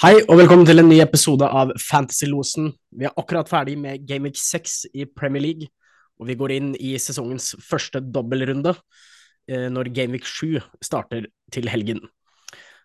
[0.00, 2.70] Hei og velkommen til en ny episode av Fantasy-losen.
[2.96, 5.68] Vi er akkurat ferdig med Game Week 6 i Premier League,
[6.16, 11.68] og vi går inn i sesongens første dobbeltrunde eh, når Game Week 7 starter til
[11.68, 12.00] helgen.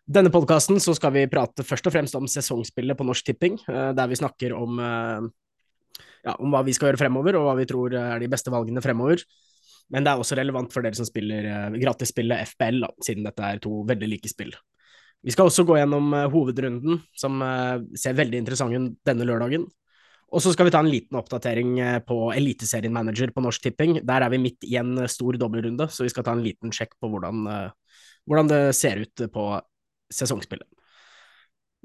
[0.03, 4.11] Denne podkasten skal vi prate først og fremst om sesongspillet på Norsk Tipping, eh, der
[4.11, 7.95] vi snakker om, eh, ja, om hva vi skal gjøre fremover, og hva vi tror
[7.95, 9.23] er de beste valgene fremover.
[9.87, 13.85] Men det er også relevant for dere som spiller gratisspillet FBL, siden dette er to
[13.87, 14.51] veldig like spill.
[15.25, 19.65] Vi skal også gå gjennom uh, hovedrunden, som uh, ser veldig interessant ut denne lørdagen.
[20.35, 23.97] Og så skal vi ta en liten oppdatering uh, på Eliteserien Manager på Norsk Tipping.
[24.05, 26.93] Der er vi midt i en stor dobbeltrunde, så vi skal ta en liten sjekk
[27.01, 27.47] på hvordan,
[28.29, 29.47] hvordan det ser ut på
[30.13, 30.67] sesongspillet.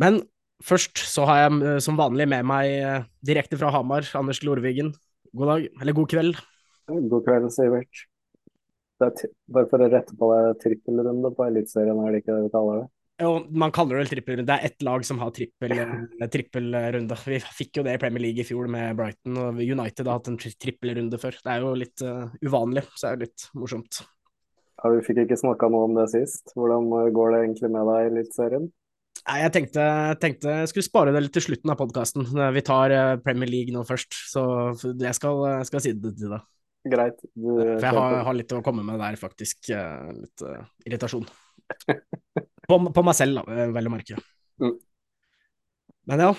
[0.00, 0.20] Men
[0.64, 4.92] først så har jeg som vanlig med meg direkte fra Hamar, Anders Glorvigen.
[5.32, 6.44] God dag, eller god kveld.
[6.90, 8.06] God kveld, Sivert.
[9.00, 12.82] Bare for å rette på det, trippelrunde på Eliteserien, er det ikke det vi kaller
[12.82, 12.88] det?
[13.26, 14.46] Og man kaller det vel trippelrunde.
[14.48, 16.28] Det er ett lag som har trippelrunde.
[16.32, 16.78] Trippel
[17.26, 20.30] vi fikk jo det i Premier League i fjor med Brighton, og United har hatt
[20.30, 21.36] en trippelrunde før.
[21.36, 24.02] Det er jo litt uh, uvanlig, så det er jo litt morsomt.
[24.80, 26.54] Ja, Vi fikk ikke snakka noe om det sist.
[26.56, 28.70] Hvordan eh, går det egentlig med deg i Eliteserien?
[29.20, 29.82] Nei, jeg tenkte,
[30.22, 32.24] tenkte jeg skulle spare det litt til slutten av podkasten.
[32.56, 34.42] Vi tar Premier League nå først, så
[34.88, 36.48] jeg skal, jeg skal si det til deg.
[36.88, 37.20] Greit.
[37.36, 39.68] Du, For jeg har, har, litt å komme med der, faktisk.
[39.68, 41.28] Litt uh, irritasjon.
[42.70, 44.16] På, på, meg selv, da, vel å merke.
[44.62, 44.76] Mm.
[46.10, 46.30] Men ja,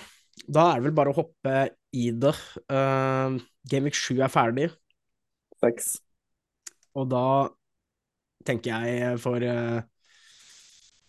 [0.48, 1.56] da er det vel bare å hoppe
[1.92, 2.34] i det.
[2.72, 3.38] Uh,
[3.70, 4.70] Gameweek 7 er ferdig.
[5.62, 5.96] Thanks.
[6.98, 7.26] Og da
[8.48, 9.80] tenker jeg for uh,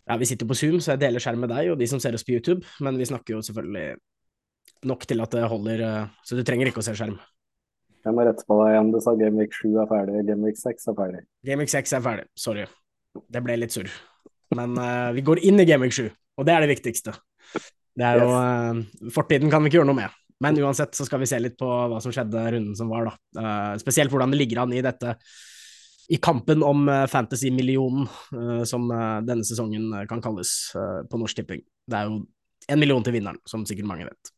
[0.02, 2.14] Ja, vi sitter på Zoom, så jeg deler skjerm med deg og de som ser
[2.18, 3.94] oss på YouTube, men vi snakker jo selvfølgelig
[4.90, 7.18] nok til at det holder, uh, så du trenger ikke å se skjerm.
[8.02, 8.88] Jeg må rette på deg igjen.
[8.90, 11.26] Du sa Gameweek 7 er ferdig, Gameweek 6 er ferdig.
[11.46, 12.66] Gameweek 6 er ferdig, sorry.
[13.30, 13.92] Det ble litt surr.
[14.58, 16.08] Men uh, vi går inn i Gameweek 7,
[16.38, 17.14] og det er det viktigste.
[17.92, 20.18] Det er jo uh, Fortiden kan vi ikke gjøre noe med.
[20.42, 23.14] Men uansett så skal vi se litt på hva som skjedde runden som var, da.
[23.38, 25.16] Uh, spesielt hvordan det ligger an i dette
[26.12, 28.08] i kampen om fantasy-millionen,
[28.68, 28.90] som
[29.24, 30.50] denne sesongen kan kalles
[31.08, 31.62] på Norsk Tipping.
[31.88, 32.18] Det er jo
[32.74, 34.32] en million til vinneren, som sikkert mange vet.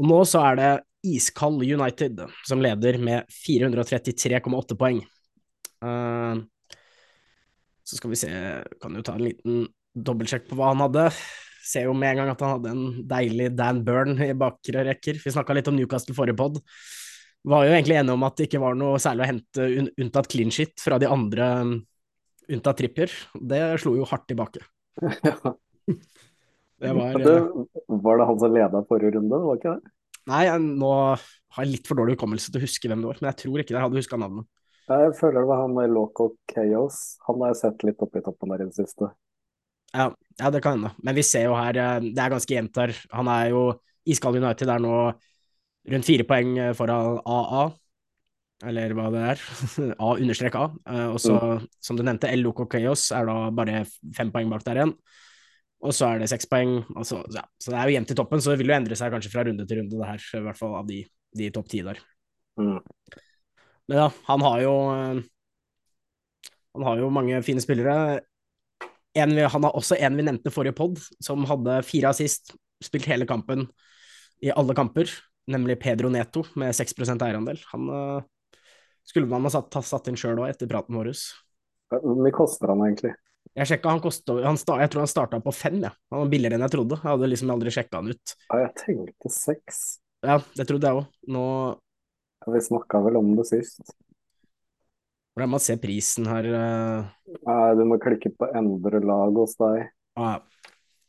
[0.00, 0.72] Og nå så er det
[1.04, 5.02] iskald United som leder med 433,8 poeng.
[5.84, 6.40] Uh,
[7.84, 8.30] så skal vi se,
[8.80, 9.64] kan jo ta en liten
[9.94, 11.08] dobbeltsjekk på hva han hadde.
[11.64, 15.20] Ser jo med en gang at han hadde en deilig Dan Burn i bakre rekker.
[15.22, 16.60] Vi snakka litt om Newcastle forrige pod.
[17.44, 19.68] Var jo egentlig enige om at det ikke var noe særlig å hente
[20.00, 21.48] unntatt clean shit fra de andre
[22.52, 23.12] unntatt Trippier.
[23.36, 24.64] Det slo jo hardt tilbake.
[26.80, 27.36] det var det,
[27.88, 29.94] Var det han som leda forrige runde, var ikke det?
[30.30, 33.30] Nei, nå har jeg litt for dårlig hukommelse til å huske hvem det var, men
[33.32, 33.76] jeg tror ikke det.
[33.76, 34.48] Jeg hadde huska navnet.
[34.84, 37.16] Jeg føler det var han med Loco Chaos.
[37.28, 39.08] Han har jeg sett litt opp i toppen der i det siste.
[39.94, 40.90] Ja, ja, det kan hende.
[41.06, 42.92] Men vi ser jo her, eh, det er ganske jevnt her.
[43.14, 43.62] Han er jo
[44.10, 44.98] Iskald United er nå
[45.94, 47.64] rundt fire poeng eh, foran AA,
[48.68, 49.44] eller hva det er.
[50.04, 50.66] A understrek A.
[50.90, 51.68] Eh, og så, mm.
[51.88, 53.84] som du nevnte, El Loco Chaos er da bare
[54.16, 54.96] fem poeng bak der igjen.
[55.84, 56.78] Og så er det seks poeng.
[56.96, 57.44] Altså, ja.
[57.60, 59.44] Så det er jo jevnt i toppen, så det vil jo endre seg kanskje fra
[59.48, 60.28] runde til runde, det her.
[60.40, 61.02] I hvert fall av de,
[61.36, 62.00] de topp ti der.
[62.60, 62.80] Mm.
[63.88, 65.22] Men ja, han har jo eh,
[66.74, 68.20] Han har jo mange fine spillere.
[69.14, 72.50] En, han har også en vi nevnte forrige pod, som hadde fire assist,
[72.82, 73.68] spilt hele kampen
[74.42, 75.06] i alle kamper,
[75.46, 77.60] nemlig Pedro Neto med 6% eierandel.
[77.70, 78.56] Han uh,
[79.06, 81.12] skulle man ha satt, satt inn sjøl òg, etter praten vår.
[81.94, 83.14] Hvor mye koster han egentlig?
[83.54, 85.92] Jeg sjekka, han kostet, han sta, jeg tror han starta på fem, ja.
[86.10, 86.98] Han var billigere enn jeg trodde.
[86.98, 88.34] Jeg hadde liksom aldri sjekka han ut.
[88.48, 89.82] Ja, jeg tenkte seks.
[90.24, 91.10] Ja, det trodde jeg òg.
[91.30, 91.44] Nå
[92.52, 93.94] vi snakka vel om det sist.
[95.34, 96.46] Hvordan man ser prisen her?
[96.46, 99.88] Nei, du må klikke på 'endre lag' hos deg.
[100.14, 100.38] Ah,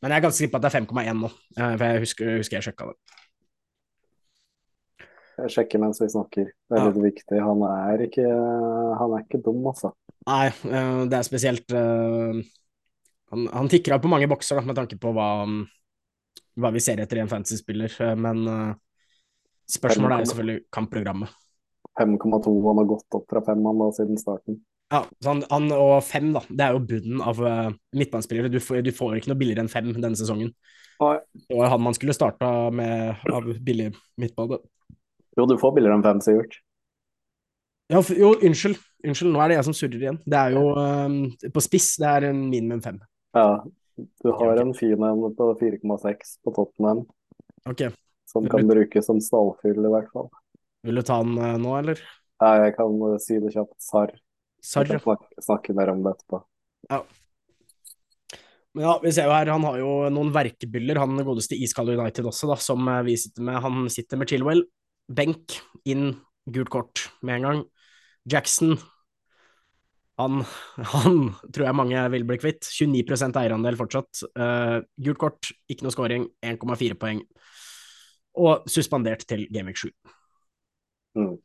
[0.01, 2.57] Men jeg er ganske sikker på at det er 5,1 nå, for jeg husker, husker
[2.57, 2.97] jeg sjekka det.
[5.35, 6.51] Jeg sjekker mens vi snakker.
[6.51, 6.89] Det er ja.
[6.91, 7.39] litt viktig.
[7.43, 8.25] Han er ikke,
[8.99, 9.91] han er ikke dum, altså.
[10.29, 12.39] Nei, uh, det er spesielt uh,
[13.33, 15.29] Han, han tikker av på mange bokser da, med tanke på hva,
[16.61, 18.45] hva vi ser etter i en fantasy-spiller, men
[19.71, 21.33] Spørsmålet er selvfølgelig kampprogrammet.
[21.99, 24.59] 5,2, han har gått opp fra 5 han da siden starten.
[24.93, 26.43] Ja, han, han, og 5, da.
[26.49, 28.51] Det er jo bunnen av uh, midtbanespillere.
[28.53, 30.51] Du, du får ikke noe billigere enn 5 denne sesongen.
[31.01, 31.15] Nei.
[31.49, 33.89] Det var han man skulle starta med av billig
[34.21, 34.61] midtbane.
[35.35, 36.59] Jo, du får billigere enn 5, Sivert.
[37.91, 38.77] Ja, jo, unnskyld.
[39.05, 40.21] Unnskyld, nå er det jeg som surrer igjen.
[40.25, 41.19] Det er jo um,
[41.53, 43.01] på spiss, det er en minimum 5.
[43.37, 43.49] Ja,
[44.23, 47.05] du har en fin en på 4,6 på Tottenham.
[47.69, 47.87] Ok,
[48.35, 50.29] som kan brukes som stallfyll, i hvert fall.
[50.85, 52.01] Vil du ta den uh, nå, eller?
[52.43, 53.75] Nei, jeg kan uh, si det kjapt.
[53.81, 54.11] Sarr.
[54.65, 54.91] Sarr.
[54.91, 56.41] Jeg snakke, snakke, mer om det etterpå.
[56.91, 56.99] Ja.
[58.75, 62.27] Men ja, vi ser jo her, han har jo noen verkebyller, han godeste iskalde United
[62.27, 63.61] også, da, som eh, vi sitter med.
[63.63, 64.65] Han sitter med Chilwell.
[65.15, 65.55] Benk,
[65.87, 66.09] inn,
[66.51, 67.63] gult kort med en gang.
[68.27, 68.75] Jackson,
[70.19, 70.43] han,
[70.95, 71.21] han
[71.55, 72.67] tror jeg mange vil bli kvitt.
[72.67, 74.25] 29 eierandel fortsatt.
[74.35, 77.23] Uh, gult kort, ikke noe scoring, 1,4 poeng.
[78.35, 79.89] Og suspendert til Gameweek 7.
[81.15, 81.35] Mm.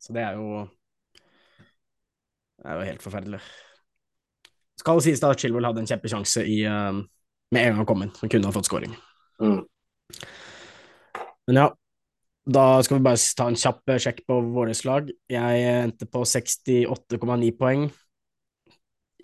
[0.00, 0.66] Så det er jo
[2.60, 3.40] Det er jo helt forferdelig.
[4.80, 6.96] Skal det sies da at Chilwell hadde en kjempesjanse i, uh,
[7.52, 8.92] med en gang han kom inn, han kunne ha fått scoring.
[9.40, 9.62] Mm.
[11.48, 11.66] Men ja,
[12.48, 15.08] da skal vi bare ta en kjapp sjekk på våre slag.
[15.32, 17.88] Jeg endte på 68,9 poeng.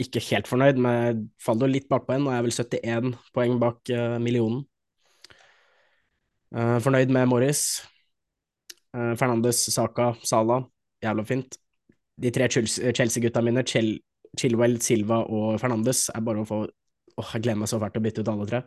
[0.00, 3.60] Ikke helt fornøyd, men jeg faller litt bakpå en, og jeg er vel 71 poeng
[3.60, 4.64] bak uh, millionen.
[6.56, 7.62] Uh, fornøyd med Morris.
[8.96, 10.62] Uh, Fernandes, Saka, Sala.
[11.04, 11.58] Jævla fint.
[12.16, 13.98] De tre Chelsea-gutta mine, Chil
[14.36, 16.64] Chilwell, Silva og Fernandes, er bare å få
[17.16, 18.58] Åh, jeg gleder meg så fælt til å bytte ut alle tre.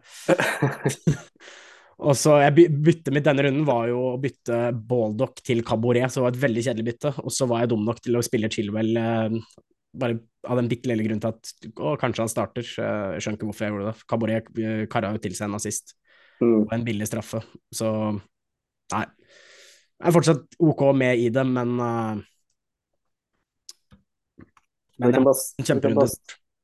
[2.07, 6.17] og så jeg Byttet mitt denne runden var jo å bytte Baldock til Cabaret, så
[6.17, 7.11] det var et veldig kjedelig bytte.
[7.21, 9.37] Og så var jeg dum nok til å spille Chilwell eh,
[10.01, 10.17] bare
[10.49, 12.65] av den bitte lille grunnen til at å, kanskje han starter.
[12.65, 14.07] Jeg skjønner ikke hvorfor jeg gjorde det.
[14.15, 15.93] Cabaret eh, kara jo til seg en assist
[16.41, 16.65] mm.
[16.65, 17.43] og en billig straffe,
[17.75, 17.93] så
[18.93, 19.05] nei.
[19.99, 22.21] Jeg er fortsatt OK med i det, men uh,
[24.99, 25.27] men det er en
[25.79, 26.07] vi, bare,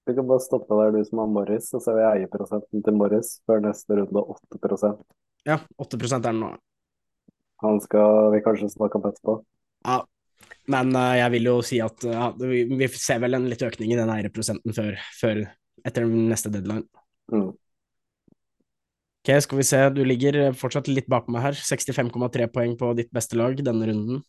[0.06, 2.98] vi kan bare stoppe der, du som har Morris, og så vil jeg eierprosenten til
[3.00, 5.06] Morris før neste runde 8%
[5.48, 6.50] Ja, 8 er den nå.
[7.63, 9.38] Han skal vi kanskje snakke om etterpå.
[9.88, 10.01] Ja,
[10.74, 13.94] men uh, jeg vil jo si at uh, vi, vi, ser vel en litt økning
[13.94, 15.45] i den eierprosenten før, før
[15.88, 16.89] etter neste deadline.
[17.31, 17.54] Mm.
[19.25, 21.56] Ok, skal vi se, du ligger fortsatt litt bak meg her.
[21.57, 24.19] 65,3 poeng på ditt beste lag denne runden.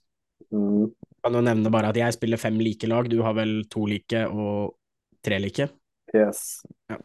[0.49, 0.87] Mm.
[1.21, 4.23] Kan jo nevne bare at jeg spiller fem like lag, du har vel to like
[4.25, 4.73] og
[5.21, 5.69] tre like?
[6.17, 6.63] Yes.
[6.89, 6.97] Ja.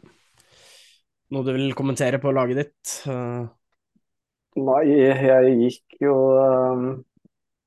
[1.35, 2.95] Noe du vil kommentere på laget ditt?
[3.11, 3.51] Uh...
[4.55, 6.89] Nei, jeg gikk jo um,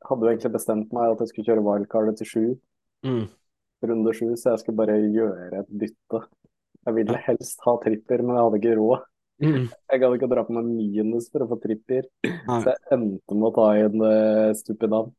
[0.08, 2.44] Hadde jo egentlig bestemt meg at jeg skulle kjøre wildcardet til sju.
[3.04, 3.24] Mm.
[3.92, 6.26] Runde sju, så jeg skulle bare gjøre et bytte.
[6.80, 9.10] Jeg ville helst ha tripper, men jeg hadde ikke råd.
[9.42, 9.66] Mm.
[9.90, 12.60] Jeg gadd ikke å dra på meg minus for å få tripper, Nei.
[12.62, 15.10] så jeg endte med å ta en uh, Stupidam.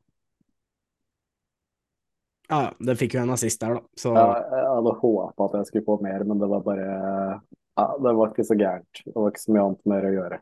[2.45, 3.97] Ja, det fikk jo en assist der, da.
[3.97, 7.85] Så Ja, jeg hadde håpa at jeg skulle få mer, men det var bare ja,
[8.05, 9.01] Det var ikke så gærent.
[9.01, 10.37] Det var ikke så mye annet mer å gjøre.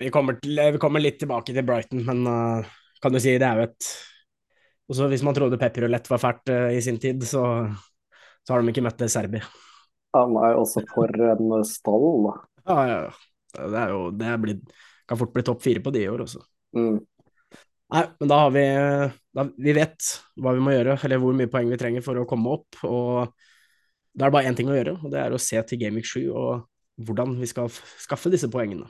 [0.00, 2.72] vi kommer, til, vi kommer litt tilbake til Brighton, men uh,
[3.04, 3.92] kan du si det er jo et
[4.90, 7.44] Også hvis man trodde pepperulett var fælt uh, i sin tid, så,
[8.42, 9.44] så har de ikke møtt Serbia.
[10.16, 12.34] Han er også for en stall, da.
[12.68, 13.14] Ja, ja, ja.
[13.54, 14.62] Det er jo Det blitt,
[15.06, 16.42] kan fort bli topp fire på de i år også.
[16.74, 16.98] Mm.
[17.94, 18.64] Nei, men da har vi
[19.36, 20.08] da, Vi vet
[20.40, 22.80] hva vi må gjøre, eller hvor mye poeng vi trenger for å komme opp.
[22.88, 23.28] Og
[24.14, 26.08] da er det bare én ting å gjøre, og det er å se til Gameweek
[26.08, 26.64] 7 og
[27.04, 28.86] hvordan vi skal skaffe disse poengene.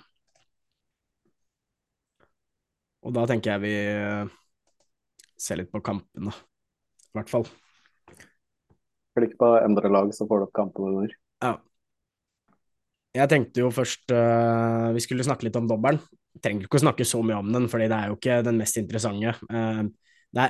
[3.04, 3.74] Og da tenker jeg vi
[5.40, 7.48] ser litt på kampene, i hvert fall.
[9.14, 11.16] Klikk på endre lag, så får du opp kampene under.
[11.44, 11.54] Ja.
[13.14, 16.00] Jeg tenkte jo først uh, vi skulle snakke litt om dobbelen.
[16.42, 18.78] Trenger ikke å snakke så mye om den, fordi det er jo ikke den mest
[18.80, 19.36] interessante.
[19.46, 19.86] Uh,
[20.34, 20.48] det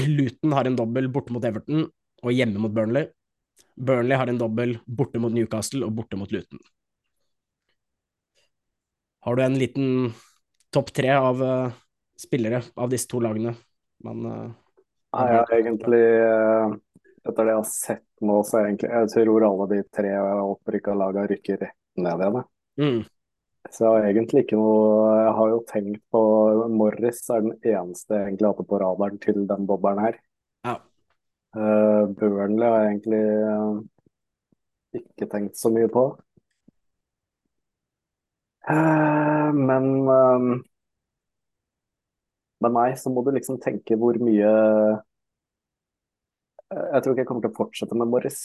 [0.16, 3.10] Luton har en dobbel borte mot Everton og hjemme mot Burnley.
[3.76, 6.60] Burnley har en dobbel borte mot Newcastle og borte mot Luton.
[9.26, 10.14] Har du en liten
[10.72, 11.74] topp tre av uh,
[12.16, 13.52] spillere av disse to lagene?
[14.00, 16.04] Man, Nei, jeg har egentlig
[17.28, 21.26] Etter det jeg har sett nå, så egentlig Jeg tror alle de tre opprykka laga
[21.28, 22.42] rykker rett ned igjen.
[22.80, 23.00] mm,
[23.70, 26.22] Så jeg har egentlig ikke noe Jeg har jo tenkt på
[26.72, 30.18] Morris er den eneste jeg egentlig hadde på radaren til den bobberen her.
[30.64, 30.76] Ja.
[31.56, 33.80] Uh, Burnley har jeg egentlig uh,
[35.00, 36.04] ikke tenkt så mye på.
[38.70, 40.50] Uh, men um,
[42.60, 44.50] Men nei, så må du liksom tenke hvor mye
[46.70, 48.42] Jeg tror ikke jeg kommer til å fortsette med Morris.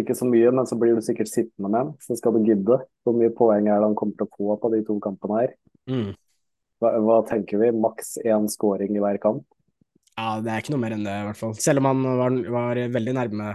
[0.00, 1.94] Ikke så mye, men så blir du sikkert sittende med den.
[2.00, 2.78] Så skal du gidde.
[3.04, 5.56] Hvor mye poeng er det han kommer til å få på de to kampene her?
[5.90, 6.12] mm.
[6.82, 7.68] Hva, hva tenker vi?
[7.78, 9.44] Maks én scoring i hver kamp?
[10.16, 11.54] Ja, det er ikke noe mer enn det, i hvert fall.
[11.62, 13.52] Selv om han var, var veldig nærme.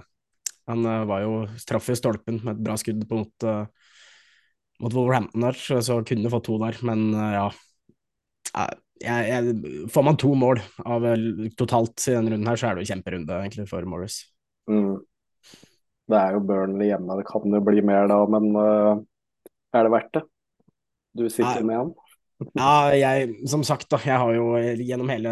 [0.72, 1.34] Han uh, var jo
[1.68, 3.68] traff jo stolpen med et bra skudd på mot, uh,
[4.84, 7.48] mot Wolverhampton der, så, kunne fått to der, men uh, ja.
[8.98, 11.04] Jeg, jeg, får man to mål av
[11.60, 14.24] totalt i denne runden her, så er det jo kjemperunde egentlig for Morris.
[14.72, 14.96] Mm.
[16.08, 20.14] Det er jo Burnley hjemme, det kan jo bli mer da, men er det verdt
[20.16, 20.24] det?
[21.18, 21.70] Du sitter Nei.
[21.70, 21.96] med han?
[22.54, 24.52] Ja, jeg, som sagt, da, jeg har jo
[24.86, 25.32] gjennom hele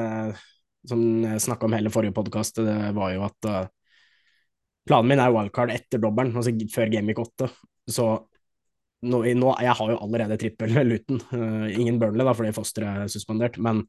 [0.89, 3.67] Som jeg snakka om hele forrige podkast, det var jo at uh,
[4.89, 7.50] planen min er wildcard etter dobbelen, altså før Gameweek 8.
[7.89, 8.05] Så
[9.05, 11.22] nå, nå, jeg har jo allerede trippel Luton.
[11.34, 13.58] Uh, ingen Burnley, da, fordi Foster er suspendert.
[13.58, 13.82] Men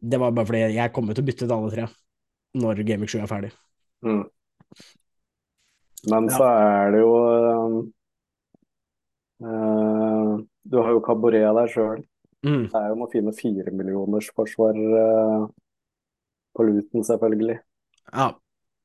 [0.00, 1.86] det var bare fordi jeg kommer til å bytte ut alle tre
[2.60, 3.52] når Gameweek 7 er ferdig.
[4.08, 4.24] Mm.
[6.08, 6.36] Men ja.
[6.36, 7.14] så er det jo
[9.44, 12.04] uh, Du har jo Caboret der sjøl.
[12.46, 12.68] Mm.
[12.72, 15.48] Det er jo noe fine firemillionersforsvar uh,
[16.56, 17.58] på Luton, selvfølgelig.
[18.12, 18.30] Ja.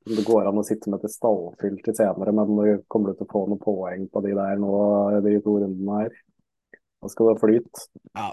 [0.05, 3.25] Det går an å sitte med til stallfyll til senere, men du kommer du til
[3.25, 4.73] å få noen poeng på de der nå,
[5.25, 6.19] de to rundene her.
[7.01, 7.87] Da skal det flyte.
[8.11, 8.27] Ja,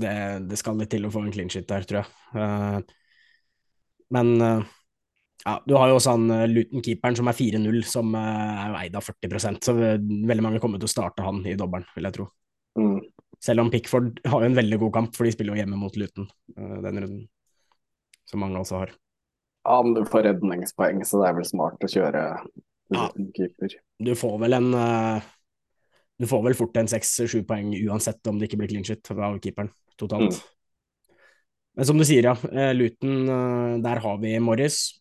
[0.00, 0.14] det,
[0.50, 2.10] det, skal litt til å få en clean shit der, tror jeg.
[2.34, 2.80] Uh,
[4.16, 4.72] men uh,
[5.44, 8.98] ja, du har jo også han uh, Luton-keeperen som er 4-0, som er jo eid
[8.98, 12.26] av 40% så veldig mange kommer til å starte han i dobbelen, vil jeg tro.
[12.78, 12.98] Mm.
[13.40, 15.96] Selv om Pickford har jo en veldig god kamp, for de spiller jo hjemme mot
[15.96, 17.22] Luton den runden.
[18.28, 18.92] Som mange også har.
[19.64, 22.24] Ja, men du får redningspoeng, så det er vel smart å kjøre
[22.92, 23.78] Luton-keeper.
[24.04, 24.70] Du får vel en
[26.20, 29.40] Du får vel fort en seks-sju poeng uansett om det ikke blir clean shit av
[29.40, 30.36] keeperen totalt.
[30.36, 31.16] Mm.
[31.80, 32.36] Men som du sier, ja.
[32.52, 33.24] Eh, Luton,
[33.80, 34.99] der har vi Morris.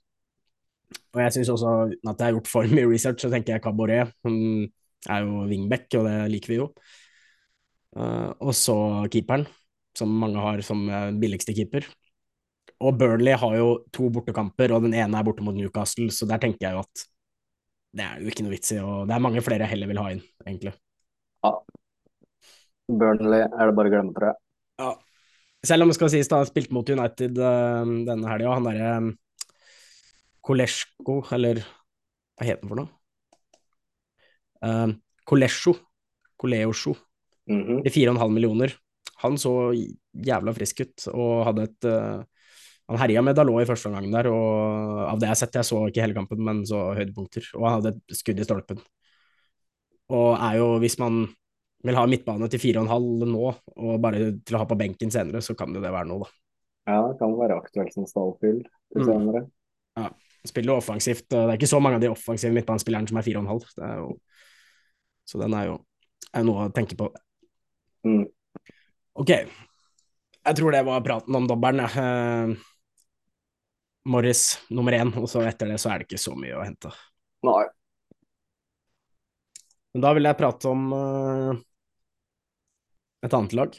[1.14, 3.64] Og jeg syns også uten at jeg har gjort for mye research, så tenker jeg
[3.66, 4.14] Cabaret.
[4.28, 4.40] Han
[5.10, 6.68] er jo wingback, og det liker vi jo.
[7.98, 8.76] Uh, og så
[9.10, 9.48] keeperen,
[9.98, 10.86] som mange har som
[11.22, 11.88] billigste keeper.
[12.80, 16.40] Og Burnley har jo to bortekamper, og den ene er borte mot Newcastle, så der
[16.40, 17.08] tenker jeg jo at
[17.98, 20.00] det er jo ikke noe vits i, og det er mange flere jeg heller vil
[20.00, 20.76] ha inn, egentlig.
[21.44, 21.52] Ja.
[22.90, 24.40] Burnley er det bare å glemme, tror jeg.
[24.80, 24.92] Ja.
[25.70, 28.94] Selv om det skal sies da, han spilte mot United uh, denne helga, han derre
[29.02, 29.10] um,
[30.46, 32.90] Kolesjko, eller hva heter han for noe?
[34.64, 34.96] Uh,
[35.28, 35.76] Kolesjo.
[36.40, 36.96] Koleosjo.
[37.50, 37.88] Mm -hmm.
[37.88, 38.74] I 4,5 millioner.
[39.16, 39.74] Han så
[40.14, 42.24] jævla frisk ut og hadde et uh,
[42.90, 45.68] han herja med Dalot i første omgang der, og av det jeg har sett, jeg
[45.68, 47.52] så ikke hele kampen, men så høydepunkter.
[47.60, 48.80] Og han hadde et skudd i stolpen.
[50.10, 51.28] Og er jo, hvis man
[51.86, 54.78] vil ha midtbane til fire og en halv nå, og bare til å ha på
[54.80, 56.34] benken senere, så kan det det være noe, da.
[56.90, 59.08] Ja, det kan være aktuelt som stallfyll til mm.
[59.12, 59.44] senere.
[60.00, 60.10] Ja,
[60.48, 61.28] spiller jo offensivt.
[61.32, 64.20] Det er ikke så mange av de offensive midtbanespillerne som er fire og en halv.
[65.28, 65.80] Så den er jo
[66.34, 67.10] er noe å tenke på.
[68.08, 68.24] Mm.
[69.20, 71.90] Ok, jeg tror det var praten om dobbelen.
[71.92, 72.54] Uh,
[74.10, 74.44] Morris
[74.74, 76.92] nummer én, og så etter det så er det ikke så mye å hente.
[77.46, 77.64] Nei.
[79.94, 81.52] Men da vil jeg prate om uh,
[83.26, 83.78] et annet lag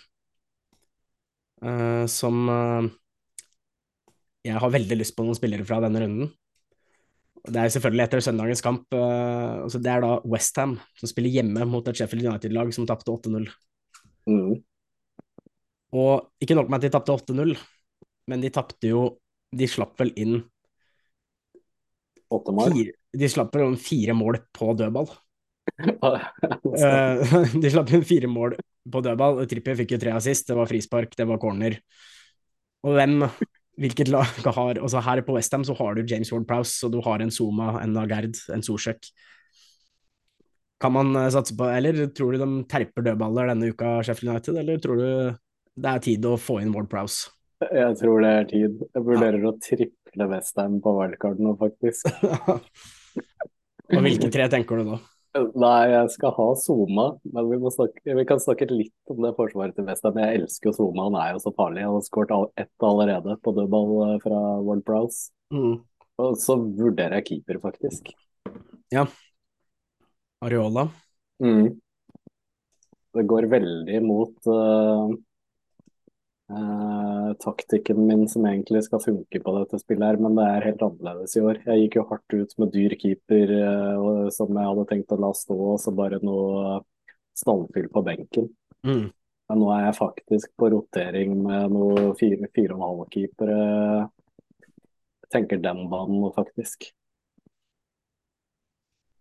[1.64, 2.90] uh, som uh,
[4.44, 6.32] jeg har veldig lyst på noen spillere fra denne runden.
[7.40, 8.84] Det er selvfølgelig etter søndagens kamp.
[8.92, 13.48] Altså det er da Westham som spiller hjemme mot et Sheffield United-lag som tapte 8-0.
[14.28, 14.58] Mm.
[15.96, 17.56] Og ikke nok med at de tapte 8-0,
[18.30, 19.06] men de tapte jo
[19.50, 20.40] de slapp vel inn
[22.30, 22.70] Åtte mål?
[22.76, 25.08] Fire, de slapp vel inn fire mål på dødball.
[25.82, 27.24] uh,
[27.62, 28.54] de slapp inn fire mål
[28.86, 29.42] på dødball.
[29.50, 31.74] Trippier fikk jo tre assist, det var frispark, det var corner.
[32.86, 33.26] Og hvem,
[33.80, 37.00] hvilket lag har altså Her på Westham så har du James Ward Prowse, og du
[37.04, 39.10] har en Zuma, en Nagard, en Sorsøk
[40.80, 44.60] Kan man uh, satse på Eller tror du de terper dødballer denne uka, Sheffield United,
[44.62, 45.10] eller tror du
[45.80, 47.30] det er tid å få inn Ward Prowse?
[47.60, 48.80] Jeg tror det er tid.
[48.96, 49.50] Jeg vurderer ja.
[49.52, 52.08] å triple Westham på wildcard nå, faktisk.
[53.96, 54.98] Og hvilke tre tenker du da?
[55.30, 59.76] Nei, jeg skal ha Soma, men vi, snakke, vi, kan snakke litt om det forsvaret
[59.76, 60.18] til Westham.
[60.18, 61.84] Jeg elsker jo Soma, han er jo så farlig.
[61.86, 65.30] Han har skåret ett allerede på dødball eh, fra World Browse.
[65.54, 65.76] Mm.
[66.20, 68.10] Og så vurderer jeg keeper, faktisk.
[68.90, 69.06] Ja.
[70.42, 70.88] Areola.
[71.38, 71.78] Mm.
[73.14, 75.14] Det går veldig mot uh,
[76.50, 80.84] eh, taktikken min som egentlig skal funke på dette spillet her, men det er helt
[80.86, 81.62] annerledes i år.
[81.66, 85.32] Jeg gikk jo hardt ut med dyr keeper eh, som jeg hadde tenkt å la
[85.36, 86.80] stå, og så bare noe
[87.38, 88.50] stallfyll på benken.
[88.86, 89.08] Mm.
[89.50, 93.60] Men nå er jeg faktisk på rotering med noe fire, fire og en halv keepere.
[95.24, 96.90] Jeg tenker den banen nå, faktisk.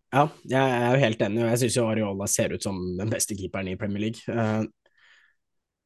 [0.09, 3.11] Ja, jeg er jo helt enig, og jeg syns jo Areola ser ut som den
[3.13, 4.37] beste keeperen i Premier League.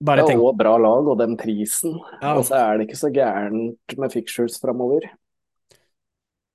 [0.04, 2.00] Bare det er òg bra lag, og den prisen.
[2.22, 2.34] Ja.
[2.38, 5.06] Og så er det ikke så gærent med fixtures framover.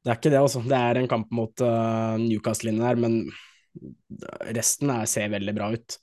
[0.05, 0.63] Det er ikke det, altså.
[0.65, 3.23] Det er en kamp mot uh, Newcastle-linjen her, men
[4.57, 5.99] resten er, ser veldig bra ut.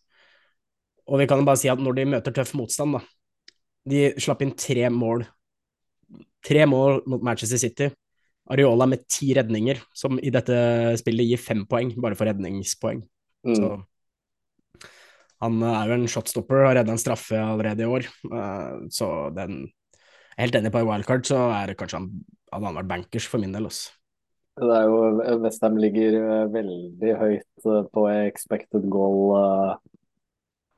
[1.06, 3.04] Og vi kan jo bare si at når de møter tøff motstand, da
[3.86, 5.26] De slapp inn tre mål.
[6.46, 7.90] Tre mål mot Manchester City.
[8.50, 10.56] Areola med ti redninger, som i dette
[11.02, 13.04] spillet gir fem poeng, bare for redningspoeng.
[13.46, 13.56] Mm.
[13.58, 13.70] Så
[15.44, 19.10] han eh, er jo en shotstopper har redda en straffe allerede i år, uh, så
[19.36, 19.66] den
[20.40, 22.10] helt enig på en wildcard, så er det kanskje han
[22.56, 23.68] hadde han vært bankers for min del.
[23.70, 23.94] Også.
[24.56, 29.74] Det er jo Westham ligger eh, veldig høyt eh, på expected goal eh,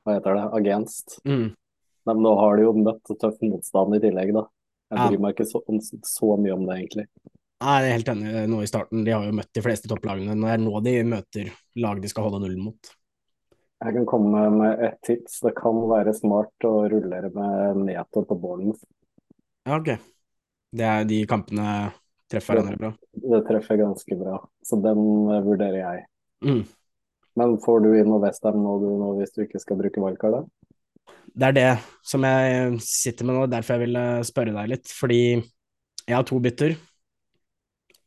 [0.02, 0.46] Hva heter det?
[0.58, 1.18] Against.
[1.28, 1.52] Mm.
[2.08, 4.48] Men nå har de jo møtt tøff motstand i tillegg, da.
[4.88, 5.60] Jeg bryr meg ikke så,
[6.08, 7.04] så mye om det, egentlig.
[7.58, 9.02] Nei, jeg er helt enig nå i starten.
[9.04, 10.36] De har jo møtt de fleste topplagene.
[10.38, 11.50] Det er nå de møter
[11.84, 12.92] lag de skal holde nullen mot.
[13.78, 15.38] Jeg kan komme med et tips.
[15.44, 18.82] Det kan være smart å rullere med Neto på Bournemouth.
[19.68, 19.92] Ja, ok.
[20.74, 21.68] Det er de kampene
[22.28, 22.90] treffer hverandre bra.
[23.12, 25.00] Det treffer ganske bra, så den
[25.32, 26.02] eh, vurderer jeg.
[26.44, 26.64] Mm.
[27.38, 30.42] Men får du inn noe Westham nå, nå hvis du ikke skal bruke valkar da?
[31.38, 31.70] Det er det
[32.06, 34.90] som jeg sitter med nå, derfor jeg ville spørre deg litt.
[34.90, 36.74] Fordi jeg har to bytter.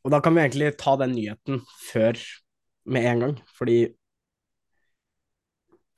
[0.02, 2.20] Og da kan vi egentlig ta den nyheten før
[2.92, 3.36] med en gang.
[3.56, 3.78] Fordi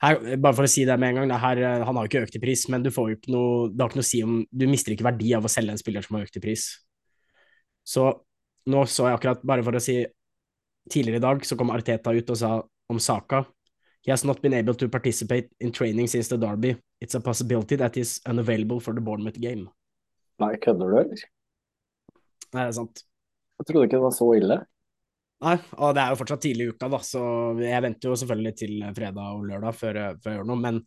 [0.04, 2.24] her, bare for å si det med en gang, det her, han har jo ikke
[2.26, 4.20] økt i pris, men du får jo ikke noe Det har ikke noe å si
[4.26, 6.68] om Du mister ikke verdi av å selge en spiller som har økt i pris.
[7.84, 8.06] Så
[8.70, 9.98] nå så jeg akkurat, bare for å si
[10.90, 12.56] Tidligere i dag så kom Arteta ut og sa
[12.92, 13.44] om Saka
[14.04, 16.76] He has not been able to participate in training since the derby.
[17.00, 19.70] It's a possibility that is unavailable for the Bournemouth game.
[20.42, 21.22] Nei, kødder du, eller?
[22.52, 23.00] Nei, det er sant.
[23.58, 24.58] Jeg trodde ikke det var så ille.
[25.44, 27.20] Nei, og det er jo fortsatt tidlig i uka, da, så
[27.60, 30.60] jeg venter jo selvfølgelig til fredag og lørdag før, før jeg gjør noe.
[30.62, 30.80] Men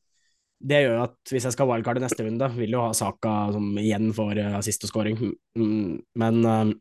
[0.57, 3.67] det gjør jo at hvis jeg skal wildcarde neste runde, vil jo ha Saka som
[3.77, 5.19] igjen uh, assist og scoring.
[5.59, 6.71] Mm, men uh,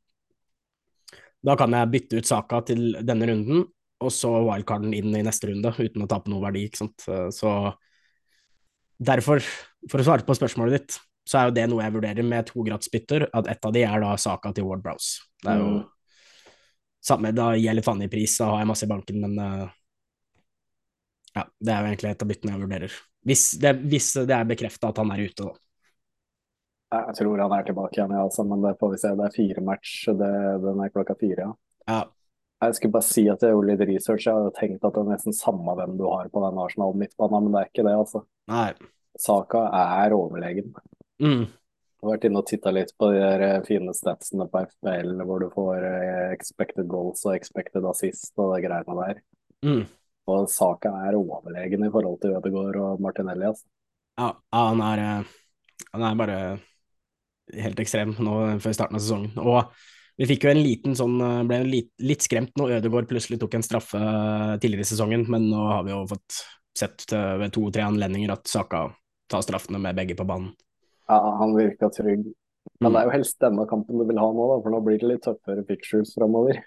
[1.44, 3.66] da kan jeg bytte ut Saka til denne runden,
[4.00, 7.04] og så wildcarden inn i neste runde uten å tape noe verdi, ikke sant.
[7.32, 7.50] Så
[9.00, 9.44] derfor,
[9.88, 12.64] for å svare på spørsmålet ditt, så er jo det noe jeg vurderer med to
[12.66, 15.24] gratisbytter, at ett av de er da Saka til Ward Browse.
[15.44, 15.84] Det er jo Mm.
[17.06, 19.68] Samme, da gjelder faen i pris, da har jeg masse i banken, men uh,
[21.36, 22.98] ja, det er jo egentlig et av byttene jeg vurderer.
[23.26, 25.62] Hvis det, hvis det er bekrefta at han er ute, da.
[26.96, 29.14] Jeg tror han er tilbake igjen, ja, altså, men det får vi se.
[29.18, 31.54] Det er fire match, det, den er klokka fire, ja.
[31.86, 32.02] Ja,
[32.64, 34.24] Jeg skulle bare si at jeg gjorde litt research.
[34.26, 37.46] Jeg hadde tenkt at det er nesten samme hvem du har på den Arsenal midtbanen,
[37.46, 38.22] men det er ikke det, altså.
[38.50, 38.70] nei.
[39.20, 40.72] Saka er overlegen.
[41.22, 41.46] Mm,
[42.08, 45.48] vært inne og titta litt på de der eh, fine statsene på FBL, hvor du
[45.54, 49.22] får eh, expected goals og expected assist og de greiene der.
[49.66, 49.86] mm.
[50.26, 53.46] Og Saka er overlegen i forhold til Ødegaard og Martinelli.
[53.46, 53.68] Altså.
[54.18, 55.34] Ja, han er eh,
[55.92, 56.38] Han er bare
[57.54, 59.36] helt ekstrem nå før starten av sesongen.
[59.38, 63.54] Og vi fikk jo en liten sånn Ble litt, litt skremt når Ødegaard plutselig tok
[63.54, 64.00] en straffe
[64.58, 66.40] tidligere i sesongen, men nå har vi jo fått
[66.76, 68.88] sett ved to-tre anledninger at Saka
[69.30, 70.50] tar straffene med begge på banen.
[71.06, 72.32] Ja, han virka trygg.
[72.80, 72.92] Men Mm.
[72.92, 75.08] det er jo helst denne kampen du vil ha nå, da, for nå blir det
[75.08, 76.58] litt tøffere pictures framover.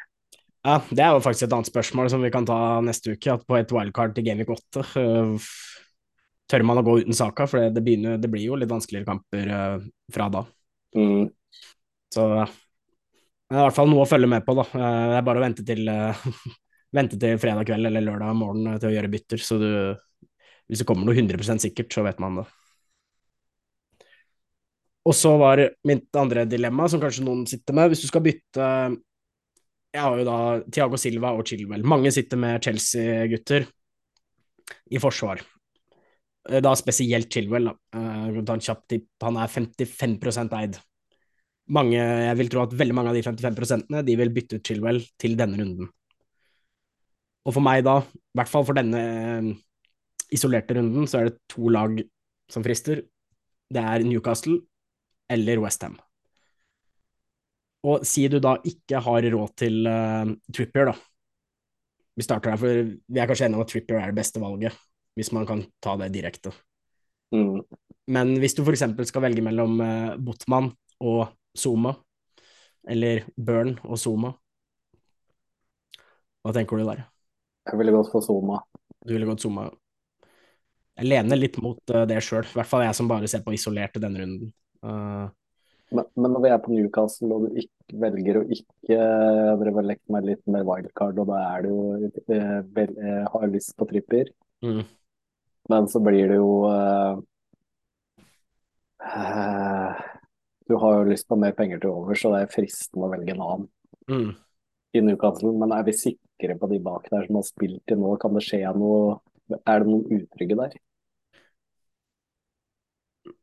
[0.66, 3.36] Ja, det er jo faktisk et annet spørsmål som vi kan ta neste uke.
[3.36, 5.50] At på et wildcard til Gameweek 8 uh,
[6.50, 9.08] tør man å gå uten Saka, for det, det, begynner, det blir jo litt vanskeligere
[9.08, 10.44] kamper uh, fra da.
[10.98, 11.30] Mm.
[12.16, 12.26] Så
[13.50, 14.66] det er i hvert fall noe å følge med på, da.
[14.78, 16.26] Eh, Det er bare å vente til, øh,
[16.98, 19.42] vente til fredag kveld eller lørdag morgen øh, til å gjøre bytter.
[19.42, 19.70] Så du,
[20.70, 22.46] hvis det kommer noe 100% sikkert, så vet man det.
[25.08, 28.66] Og så var mitt andre dilemma, som kanskje noen sitter med, hvis du skal bytte
[29.90, 31.86] Jeg har jo da Thiago Silva og Chilwell.
[31.88, 33.66] Mange sitter med Chelsea-gutter
[34.94, 35.42] i forsvar.
[36.50, 37.66] Eh, Da spesielt Chilwell.
[37.66, 37.74] da.
[37.94, 39.00] Eh.
[39.24, 40.78] Han er 55% eid.
[41.70, 45.02] Mange, jeg vil tro at veldig mange av de 55% de vil bytte ut Chilwell
[45.18, 45.90] til denne runden.
[47.46, 49.54] Og for meg da, i hvert fall for denne eh,
[50.32, 51.98] isolerte runden, så er det to lag
[52.50, 53.02] som frister.
[53.70, 54.62] Det er Newcastle
[55.30, 55.98] eller Westham.
[57.88, 60.96] Og si du da ikke har råd til uh, Trippier, da.
[62.20, 64.76] Vi starter der, for vi er kanskje enige om at Trippier er det beste valget,
[65.16, 66.52] hvis man kan ta det direkte.
[67.32, 67.62] Mm.
[68.12, 68.84] Men hvis du f.eks.
[69.08, 71.94] skal velge mellom uh, Botman og Zuma,
[72.90, 74.34] eller Burn og Zuma,
[76.44, 77.06] hva tenker du der?
[77.70, 78.60] Jeg ville gått for Zuma.
[79.06, 79.70] Du ville gått Zuma.
[81.00, 83.56] Jeg lener litt mot uh, det sjøl, i hvert fall jeg som bare ser på
[83.56, 84.52] isolert i denne runden.
[84.84, 85.28] Uh,
[85.90, 89.86] Men, men når vi er på Newcastle og du ikke, velger å ikke Jeg har
[89.88, 93.74] lekt meg litt mer wildcard, og da er du jo eh, vel, eh, Har lyst
[93.74, 94.30] på tripper,
[94.62, 94.84] mm,
[95.74, 97.16] men så blir det jo eh,
[99.10, 100.04] eh,
[100.70, 103.34] Du har jo lyst på mer penger til over, så det er fristende å velge
[103.34, 103.68] en annen
[104.14, 104.30] mm.
[104.94, 105.56] i Newcastle.
[105.58, 108.14] Men er vi sikre på de bak der som har spilt til nå?
[108.22, 109.18] Kan det skje noe
[109.66, 110.78] Er det noen utrygge der?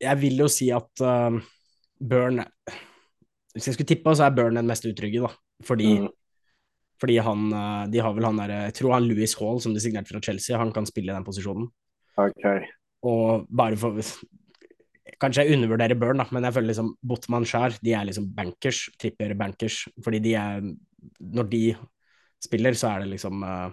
[0.02, 1.36] Jeg vil jo si at uh,
[2.00, 2.42] Burn
[3.54, 5.32] Hvis jeg skulle tippe, så er Burn den mest utrygge, da.
[5.64, 6.08] Fordi, Mm.
[7.00, 9.80] fordi han uh, De har vel han derre Jeg tror han Louis Hall, som de
[9.80, 11.68] signerte fra Chelsea, han kan spille i den posisjonen.
[12.16, 12.66] Okay.
[13.04, 14.00] Og bare for
[15.22, 18.82] Kanskje jeg undervurderer Burn, da, men jeg føler liksom Botman Skjær, de er liksom bankers,
[19.00, 20.64] tripper bankers, fordi de er
[21.20, 21.60] når de
[22.42, 23.70] spiller, så er det liksom uh,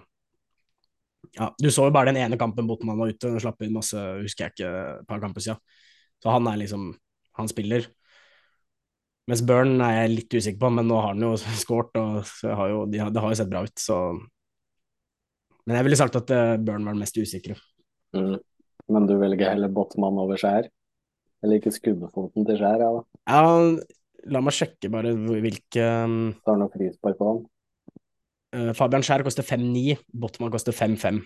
[1.34, 3.98] Ja, du så jo bare den ene kampen Botman var ute, og slapp inn masse,
[4.22, 4.70] husker jeg ikke,
[5.02, 5.60] et par kamper siden.
[6.24, 6.94] Så han er liksom
[7.34, 7.88] Han spiller.
[9.26, 11.32] Mens Burn er jeg litt usikker på, men nå har han jo
[11.64, 12.28] skåret, og
[12.60, 13.98] har jo, de, det har jo sett bra ut, så
[15.64, 17.56] Men jeg ville sagt at uh, Burn var den mest usikre.
[18.14, 18.36] Mm.
[18.92, 20.68] Men du velger heller Botman over Skjær?
[21.42, 23.02] Eller ikke skuddefoten til Skjær, ja da?
[23.32, 25.88] Ja, la meg sjekke bare hvilke
[26.44, 27.40] Tar noe frispark på han?
[28.54, 31.24] Uh, Fabian Skjær koster 5-9, Botman koster 5-5.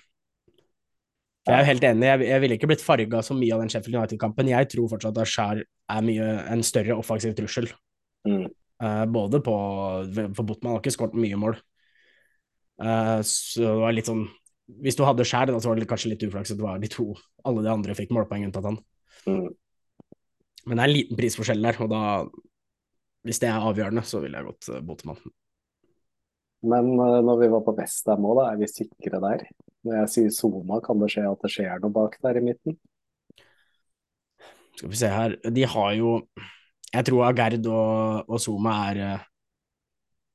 [1.49, 3.71] Jeg er jo helt enig, jeg, jeg ville ikke blitt farga så mye av den
[3.73, 4.51] Sheffield United-kampen.
[4.51, 7.71] Jeg tror fortsatt at Skjær er mye, en større offensiv trussel.
[8.29, 8.51] Mm.
[8.79, 9.55] Uh, både på
[10.37, 11.57] For Botman har ikke skåret mye mål.
[12.79, 14.29] Uh, så det var litt sånn
[14.85, 16.91] Hvis du hadde Skjær, da så var det kanskje litt uflaks at det var de
[16.93, 17.09] to
[17.49, 18.79] Alle de andre fikk målpoeng unntatt han.
[19.27, 19.49] Mm.
[20.69, 22.03] Men det er en liten prisforskjell der, og da
[23.27, 25.25] Hvis det er avgjørende, så ville jeg gått uh, Botman.
[26.69, 29.45] Men når vi var på Westham òg, er vi sikre der?
[29.87, 32.79] Når jeg sier sona, kan det skje at det skjer noe bak der i midten?
[34.79, 36.13] Skal vi se her De har jo
[36.95, 39.25] Jeg tror Agerd og, og Zuma er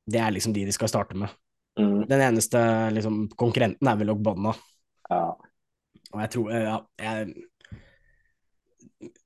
[0.09, 1.31] Det er liksom de de skal starte med.
[1.79, 2.03] Mm.
[2.09, 2.59] Den eneste
[2.93, 4.53] liksom, konkurrenten er vel Ogbonna.
[5.09, 5.33] Ja.
[6.13, 7.33] Og jeg tror Ja, jeg